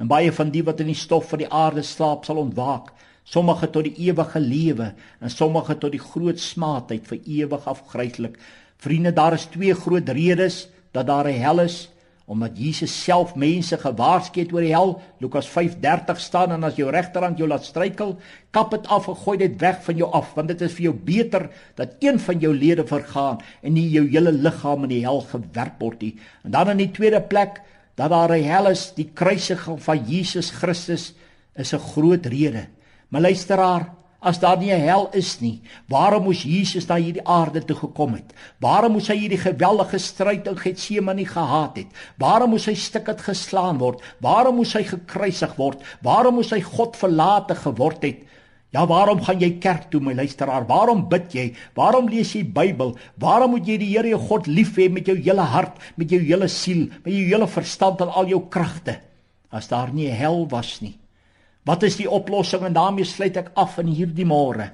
en 0.00 0.08
baie 0.08 0.32
van 0.32 0.50
die 0.50 0.64
wat 0.64 0.80
in 0.80 0.90
die 0.90 0.98
stof 0.98 1.28
van 1.30 1.42
die 1.44 1.50
aarde 1.52 1.84
slaap 1.86 2.24
sal 2.24 2.40
ontwaak, 2.40 2.90
sommige 3.24 3.68
tot 3.70 3.84
die 3.86 4.08
ewige 4.08 4.40
lewe 4.40 4.92
en 5.20 5.30
sommige 5.30 5.76
tot 5.78 5.92
die 5.94 6.02
groot 6.02 6.40
smaadheid 6.40 7.06
vir 7.06 7.20
ewig 7.22 7.68
afgryslik. 7.70 8.38
Vriende, 8.82 9.12
daar 9.12 9.36
is 9.36 9.46
twee 9.52 9.74
groot 9.74 10.08
redes 10.08 10.66
dat 10.92 11.06
daar 11.06 11.28
'n 11.28 11.38
hel 11.38 11.60
is 11.60 11.91
omdat 12.26 12.58
Jesus 12.58 12.92
self 13.04 13.34
mense 13.34 13.76
gewaarsku 13.78 14.40
het 14.40 14.52
oor 14.54 14.64
die 14.64 14.74
hel. 14.74 14.94
Lukas 15.20 15.48
5:30 15.50 16.20
staan 16.20 16.52
en 16.52 16.64
as 16.64 16.76
jou 16.76 16.90
regterhand 16.90 17.38
jou 17.38 17.48
laat 17.48 17.64
struikel, 17.64 18.18
kap 18.50 18.70
dit 18.70 18.86
af 18.86 19.08
en 19.08 19.16
gooi 19.16 19.38
dit 19.38 19.60
weg 19.60 19.82
van 19.84 19.96
jou 19.96 20.10
af, 20.12 20.34
want 20.34 20.48
dit 20.48 20.60
is 20.60 20.72
vir 20.72 20.82
jou 20.82 20.94
beter 20.94 21.50
dat 21.74 21.96
een 22.00 22.18
van 22.18 22.38
jou 22.38 22.54
lede 22.54 22.86
vergaan 22.86 23.38
en 23.62 23.72
nie 23.72 23.88
jou 23.90 24.06
hele 24.08 24.32
liggaam 24.32 24.82
in 24.84 24.88
die 24.88 25.04
hel 25.04 25.20
gewerp 25.20 25.80
word 25.80 26.02
nie. 26.02 26.14
En 26.44 26.50
dan 26.50 26.70
in 26.70 26.76
die 26.76 26.90
tweede 26.90 27.20
plek 27.20 27.60
dat 27.96 28.10
daar 28.10 28.30
'n 28.30 28.42
hel 28.42 28.70
is, 28.70 28.92
die 28.94 29.10
kruisiging 29.14 29.82
van 29.82 30.04
Jesus 30.06 30.50
Christus 30.50 31.14
is 31.56 31.72
'n 31.72 31.78
groot 31.78 32.26
rede. 32.26 32.66
Maar 33.08 33.20
luisteraar, 33.20 34.01
As 34.22 34.38
daar 34.38 34.58
nie 34.58 34.70
'n 34.70 34.80
hel 34.80 35.08
is 35.12 35.40
nie, 35.40 35.60
waarom 35.88 36.22
moes 36.22 36.42
Jesus 36.42 36.86
na 36.86 36.94
hierdie 36.94 37.26
aarde 37.26 37.64
toe 37.64 37.76
gekom 37.76 38.14
het? 38.14 38.32
Waarom 38.60 38.92
moes 38.92 39.08
hy 39.08 39.16
hierdie 39.16 39.38
geweldige 39.38 39.98
stryd 39.98 40.46
in 40.46 40.56
Getsemane 40.56 41.26
gehad 41.26 41.76
het? 41.76 41.86
Waarom 42.18 42.50
moes 42.50 42.66
hy 42.66 42.74
stukkend 42.74 43.20
geslaan 43.20 43.78
word? 43.78 44.00
Waarom 44.20 44.54
moes 44.56 44.74
hy 44.74 44.84
gekruisig 44.84 45.56
word? 45.56 45.82
Waarom 46.02 46.34
moes 46.34 46.50
hy 46.50 46.60
God 46.60 46.96
verlate 46.96 47.54
geword 47.54 48.02
het? 48.02 48.22
Ja, 48.70 48.86
waarom 48.86 49.20
gaan 49.20 49.40
jy 49.40 49.58
kerk 49.58 49.90
toe, 49.90 50.00
my 50.00 50.14
luisteraar? 50.14 50.66
Waarom 50.66 51.08
bid 51.08 51.34
jy? 51.34 51.54
Waarom 51.74 52.08
lees 52.08 52.32
jy 52.32 52.44
Bybel? 52.44 52.96
Waarom 53.18 53.50
moet 53.50 53.66
jy 53.66 53.76
die 53.76 53.90
Here 53.90 54.08
jou 54.08 54.20
God 54.20 54.46
lief 54.46 54.76
hê 54.76 54.88
met 54.88 55.06
jou 55.06 55.16
hele 55.16 55.42
hart, 55.42 55.76
met 55.96 56.08
jou 56.08 56.20
hele 56.20 56.48
siel, 56.48 56.88
met 57.04 57.12
jou 57.12 57.26
hele 57.26 57.46
verstand 57.46 58.00
en 58.00 58.08
al 58.08 58.26
jou 58.26 58.40
kragte? 58.48 59.00
As 59.50 59.68
daar 59.68 59.92
nie 59.92 60.08
hel 60.08 60.46
was 60.48 60.80
nie, 60.80 60.96
Wat 61.64 61.82
is 61.86 61.96
die 62.00 62.10
oplossing 62.10 62.64
en 62.66 62.74
daarmee 62.74 63.06
sluit 63.06 63.36
ek 63.38 63.52
af 63.54 63.78
in 63.78 63.90
hierdie 63.94 64.26
môre. 64.26 64.72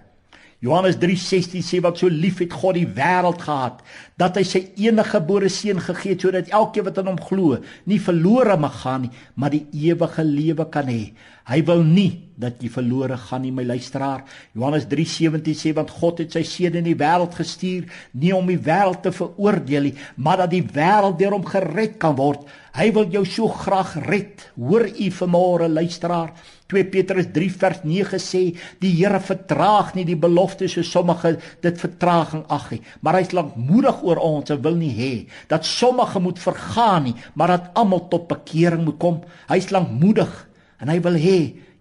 Johannes 0.59 0.97
3:16 0.99 1.63
sê 1.63 1.79
wat 1.85 2.01
so 2.01 2.09
lief 2.11 2.41
het 2.43 2.53
God 2.53 2.75
die 2.75 2.87
wêreld 2.87 3.45
gehad 3.45 3.83
dat 4.19 4.37
hy 4.41 4.43
sy 4.43 4.63
enige 4.75 5.13
gebore 5.13 5.49
seun 5.49 5.79
gegee 5.79 6.17
het 6.17 6.25
sodat 6.25 6.51
elkeen 6.51 6.89
wat 6.89 6.99
aan 6.99 7.13
hom 7.13 7.21
glo 7.21 7.61
nie 7.87 8.01
verlore 8.03 8.57
mag 8.59 8.81
gaan 8.83 9.07
nie, 9.07 9.13
maar 9.37 9.55
die 9.55 9.67
ewige 9.71 10.25
lewe 10.25 10.67
kan 10.67 10.91
hê. 10.91 11.13
Hy 11.49 11.63
wil 11.65 11.81
nie 11.81 12.11
dat 12.39 12.61
jy 12.63 12.69
verlore 12.71 13.17
gaan 13.19 13.41
nie, 13.43 13.51
my 13.51 13.65
luisteraar. 13.67 14.21
Johannes 14.55 14.85
3:17 14.87 15.57
sê 15.57 15.73
want 15.75 15.91
God 15.91 16.21
het 16.23 16.37
sy 16.37 16.45
seun 16.45 16.77
in 16.77 16.85
die 16.85 16.99
wêreld 16.99 17.35
gestuur 17.35 17.89
nie 18.13 18.35
om 18.37 18.47
die 18.47 18.61
wêreld 18.61 19.01
te 19.03 19.13
veroordeel 19.13 19.89
nie, 19.89 19.95
maar 20.17 20.45
dat 20.45 20.53
die 20.53 20.63
wêreld 20.63 21.19
deur 21.19 21.35
hom 21.35 21.47
gered 21.49 21.97
kan 21.99 22.15
word. 22.17 22.45
Hy 22.77 22.93
wil 22.93 23.09
jou 23.11 23.25
so 23.27 23.49
graag 23.49 23.97
red. 24.07 24.45
Hoor 24.55 24.87
u 24.87 25.09
vanmôre 25.11 25.69
luisteraar? 25.73 26.35
2 26.69 26.85
Petrus 26.93 27.31
3 27.33 27.49
vers 27.51 27.81
9 27.83 28.21
sê 28.21 28.43
die 28.79 28.93
Here 28.93 29.19
vertraag 29.19 29.95
nie 29.97 30.05
die 30.05 30.19
belofte 30.21 30.69
so 30.69 30.83
sommige 30.83 31.39
dit 31.63 31.81
vertraging 31.81 32.45
ag 32.53 32.71
nie, 32.71 32.83
maar 33.01 33.17
hy's 33.17 33.33
lankmoedig 33.33 34.03
oor 34.05 34.21
ons 34.21 34.51
en 34.53 34.61
wil 34.63 34.77
nie 34.77 34.93
hê 34.93 35.13
dat 35.49 35.65
sommige 35.65 36.21
moet 36.21 36.39
vergaan 36.39 37.09
nie, 37.09 37.17
maar 37.35 37.49
dat 37.49 37.71
almal 37.75 38.05
tot 38.13 38.29
bekering 38.29 38.85
moet 38.85 39.01
kom. 39.01 39.23
Hy's 39.49 39.73
lankmoedig 39.73 40.48
en 40.79 40.91
hy 40.93 40.99
wil 41.05 41.19
hê 41.19 41.39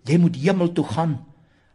jy 0.07 0.17
moet 0.21 0.37
hemel 0.39 0.71
toe 0.73 0.85
gaan. 0.87 1.17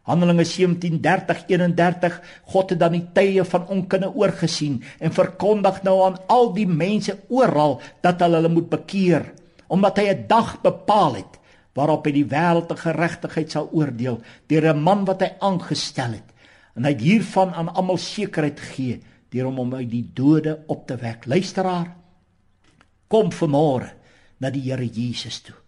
Handelinge 0.03 0.43
17:30-31 0.43 2.17
God 2.51 2.73
het 2.73 2.79
dan 2.79 2.95
die 2.97 3.05
tye 3.15 3.45
van 3.47 3.67
onkunde 3.71 4.09
oorgesien 4.11 4.81
en 4.99 5.15
verkondig 5.15 5.79
nou 5.87 6.01
aan 6.03 6.17
al 6.27 6.51
die 6.55 6.67
mense 6.67 7.15
oral 7.31 7.79
dat 8.03 8.19
hulle 8.19 8.41
hulle 8.41 8.51
moet 8.51 8.69
bekeer 8.69 9.31
omdat 9.67 9.97
hy 9.97 10.11
'n 10.11 10.27
dag 10.27 10.61
bepaal 10.61 11.15
het 11.15 11.39
waarop 11.73 12.05
hy 12.05 12.11
die 12.11 12.29
wêreld 12.29 12.67
te 12.67 12.75
geregtigheid 12.75 13.51
sal 13.51 13.69
oordeel 13.71 14.21
deur 14.47 14.73
'n 14.73 14.83
man 14.83 15.05
wat 15.05 15.21
hy 15.21 15.31
aangestel 15.39 16.11
het. 16.11 16.29
En 16.75 16.83
hy 16.83 16.91
het 16.91 17.01
hiervan 17.01 17.53
aan 17.53 17.73
almal 17.73 17.97
sekerheid 17.97 18.59
gegee 18.59 19.01
deur 19.29 19.45
hom 19.45 19.59
om 19.59 19.73
uit 19.73 19.89
die 19.89 20.09
dode 20.13 20.63
op 20.67 20.87
te 20.87 20.95
wek. 20.95 21.25
Luisteraar 21.25 21.95
kom 23.07 23.31
vanmôre 23.31 23.93
na 24.37 24.49
die 24.49 24.61
Here 24.61 24.85
Jesus 24.85 25.41
toe 25.41 25.62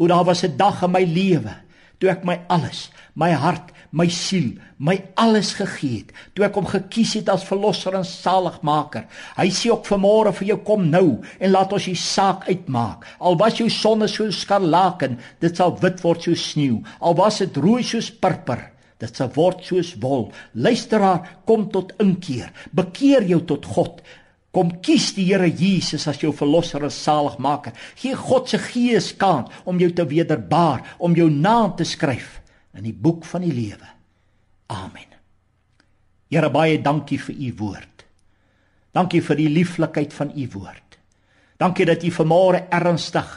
o 0.00 0.08
daar 0.08 0.24
was 0.24 0.44
'n 0.44 0.56
dag 0.56 0.82
in 0.82 0.90
my 0.90 1.04
lewe 1.04 1.54
toe 2.00 2.08
ek 2.08 2.24
my 2.24 2.38
alles, 2.48 2.88
my 3.20 3.28
hart, 3.36 3.74
my 3.92 4.06
siel, 4.08 4.54
my 4.78 4.96
alles 5.20 5.52
gegee 5.58 5.98
het, 5.98 6.14
toe 6.32 6.46
ek 6.46 6.56
hom 6.56 6.68
gekies 6.70 7.12
het 7.18 7.28
as 7.32 7.44
verlosser 7.44 7.96
en 7.98 8.06
saligmaker. 8.06 9.04
Hy 9.36 9.48
sê 9.52 9.72
ook 9.74 9.88
vanmôre 9.88 10.32
vir 10.38 10.52
jou 10.52 10.58
kom 10.64 10.86
nou 10.92 11.20
en 11.20 11.52
laat 11.52 11.74
ons 11.76 11.90
die 11.90 11.98
saak 11.98 12.46
uitmaak. 12.48 13.04
Al 13.20 13.36
was 13.40 13.60
jou 13.60 13.68
sonde 13.72 14.08
so 14.08 14.30
skarlaken, 14.32 15.18
dit 15.44 15.60
sal 15.60 15.76
wit 15.82 16.00
word 16.06 16.24
soos 16.24 16.46
sneeu. 16.54 16.80
Al 17.04 17.18
was 17.20 17.42
dit 17.42 17.60
rooi 17.60 17.82
soos 17.84 18.08
purper, 18.22 18.70
dit 19.02 19.20
sal 19.20 19.32
word 19.36 19.60
soos 19.66 19.92
wol. 20.00 20.30
Luisteraar, 20.54 21.42
kom 21.44 21.68
tot 21.72 21.92
inkeer. 22.00 22.48
Bekeer 22.72 23.28
jou 23.28 23.42
tot 23.52 23.68
God. 23.76 24.00
Kom 24.50 24.72
kies 24.82 25.12
die 25.14 25.28
Here 25.28 25.46
Jesus 25.46 26.08
as 26.10 26.18
jou 26.22 26.32
verlosser 26.34 26.82
en 26.82 26.90
saligmaker. 26.90 27.76
Gee 28.00 28.16
God 28.18 28.50
se 28.50 28.58
gees 28.58 29.12
kans 29.18 29.52
om 29.64 29.78
jou 29.78 29.92
te 29.94 30.06
wederbaar, 30.10 30.96
om 30.98 31.14
jou 31.14 31.28
naam 31.30 31.76
te 31.78 31.86
skryf 31.86 32.40
in 32.74 32.86
die 32.88 32.94
boek 32.94 33.24
van 33.30 33.46
die 33.46 33.54
lewe. 33.54 33.86
Amen. 34.74 35.06
Here 36.30 36.50
baie 36.50 36.78
dankie 36.82 37.18
vir 37.18 37.34
u 37.34 37.52
woord. 37.58 38.04
Dankie 38.94 39.22
vir 39.22 39.38
die 39.38 39.50
lieflikheid 39.50 40.14
van 40.14 40.32
u 40.34 40.48
woord. 40.54 40.98
Dankie 41.60 41.86
dat 41.86 42.02
u 42.02 42.10
vanmôre 42.14 42.64
ernstig 42.74 43.28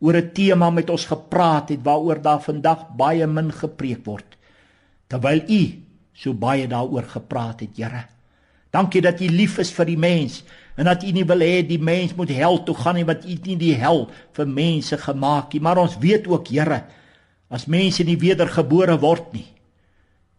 oor 0.00 0.16
'n 0.16 0.32
tema 0.32 0.70
met 0.70 0.90
ons 0.90 1.06
gepraat 1.06 1.68
het 1.68 1.82
waaroor 1.82 2.22
daar 2.22 2.42
vandag 2.42 2.96
baie 2.96 3.26
min 3.26 3.52
gepreek 3.52 4.04
word. 4.04 4.36
Terwyl 5.06 5.42
u 5.48 5.82
so 6.12 6.34
baie 6.34 6.66
daaroor 6.66 7.02
gepraat 7.02 7.60
het, 7.60 7.76
Here. 7.76 8.15
Dankie 8.76 9.00
dat 9.00 9.20
u 9.24 9.28
lief 9.32 9.56
is 9.62 9.72
vir 9.72 9.88
die 9.88 10.00
mens 10.00 10.42
en 10.76 10.84
dat 10.90 11.04
u 11.06 11.12
nie 11.16 11.24
wil 11.24 11.40
hê 11.40 11.62
die 11.64 11.80
mens 11.80 12.12
moet 12.18 12.34
hel 12.36 12.58
toe 12.66 12.74
gaan 12.76 12.98
nie 12.98 13.06
wat 13.08 13.24
u 13.24 13.36
nie 13.46 13.56
die 13.56 13.74
hel 13.80 14.04
vir 14.36 14.50
mense 14.50 14.98
gemaak 15.00 15.54
nie, 15.54 15.62
maar 15.64 15.80
ons 15.80 15.96
weet 16.02 16.28
ook, 16.28 16.50
Here, 16.52 16.82
as 17.48 17.64
mense 17.72 18.04
nie 18.04 18.18
wedergebore 18.20 18.98
word 19.00 19.32
nie, 19.32 19.46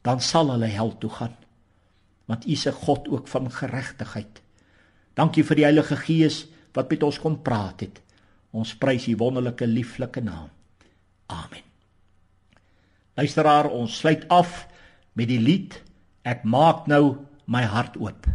dan 0.05 0.21
sal 0.21 0.51
hulle 0.53 0.69
hel 0.69 0.93
toe 1.01 1.09
gaan. 1.09 1.33
Want 2.29 2.45
u 2.45 2.51
is 2.51 2.67
'n 2.67 2.77
God 2.85 3.07
ook 3.09 3.27
van 3.27 3.49
geregtigheid. 3.49 4.41
Dankie 5.15 5.43
vir 5.43 5.55
die 5.55 5.65
Heilige 5.65 5.95
Gees 5.95 6.45
wat 6.73 6.89
met 6.89 7.03
ons 7.03 7.19
kom 7.19 7.41
praat 7.41 7.79
het. 7.79 8.01
Ons 8.51 8.75
prys 8.75 9.07
u 9.07 9.15
wonderlike 9.15 9.65
lieflike 9.65 10.21
naam. 10.21 10.49
Amen. 11.27 11.65
Luisteraar, 13.15 13.69
ons 13.69 13.97
sluit 13.97 14.27
af 14.29 14.67
met 15.13 15.27
die 15.27 15.39
lied 15.39 15.81
Ek 16.27 16.43
maak 16.43 16.89
nou 16.91 17.15
my 17.47 17.63
hart 17.63 17.95
oop. 17.99 18.27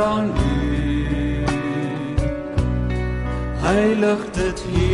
Aan 0.00 0.26
U. 0.26 1.44
Heilig 3.60 4.30
dit 4.32 4.64
Here, 4.70 4.87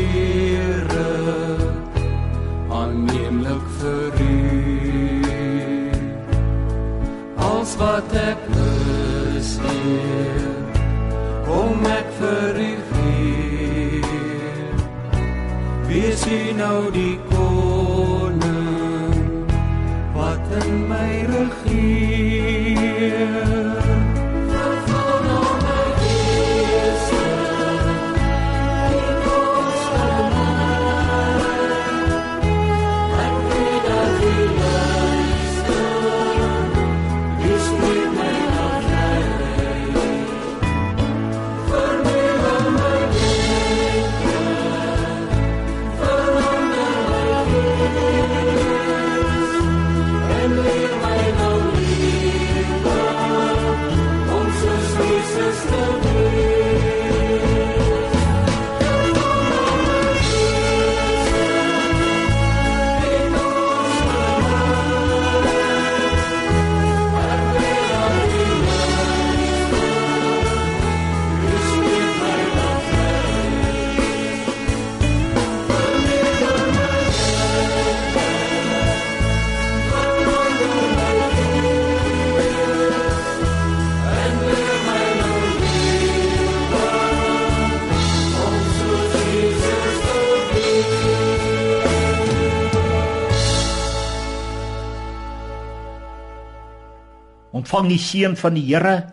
ontvang 97.75 97.91
die 97.91 97.99
seën 97.99 98.37
van 98.39 98.55
die 98.55 98.69
Here 98.69 99.09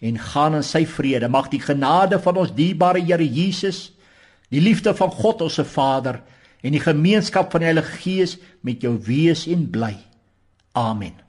en 0.00 0.16
gaan 0.16 0.56
in 0.56 0.64
sy 0.64 0.86
vrede. 0.88 1.28
Mag 1.28 1.50
die 1.52 1.60
genade 1.60 2.16
van 2.24 2.38
ons 2.40 2.54
dierbare 2.56 3.02
Here 3.04 3.24
Jesus, 3.24 3.92
die 4.48 4.62
liefde 4.64 4.94
van 4.96 5.12
God 5.12 5.44
ons 5.44 5.58
se 5.60 5.64
Vader 5.68 6.22
en 6.64 6.72
die 6.72 6.80
gemeenskap 6.80 7.52
van 7.52 7.60
die 7.60 7.68
Heilige 7.68 8.00
Gees 8.00 8.38
met 8.64 8.80
jou 8.80 8.96
wees 9.04 9.44
en 9.52 9.68
bly. 9.68 9.92
Amen. 10.72 11.25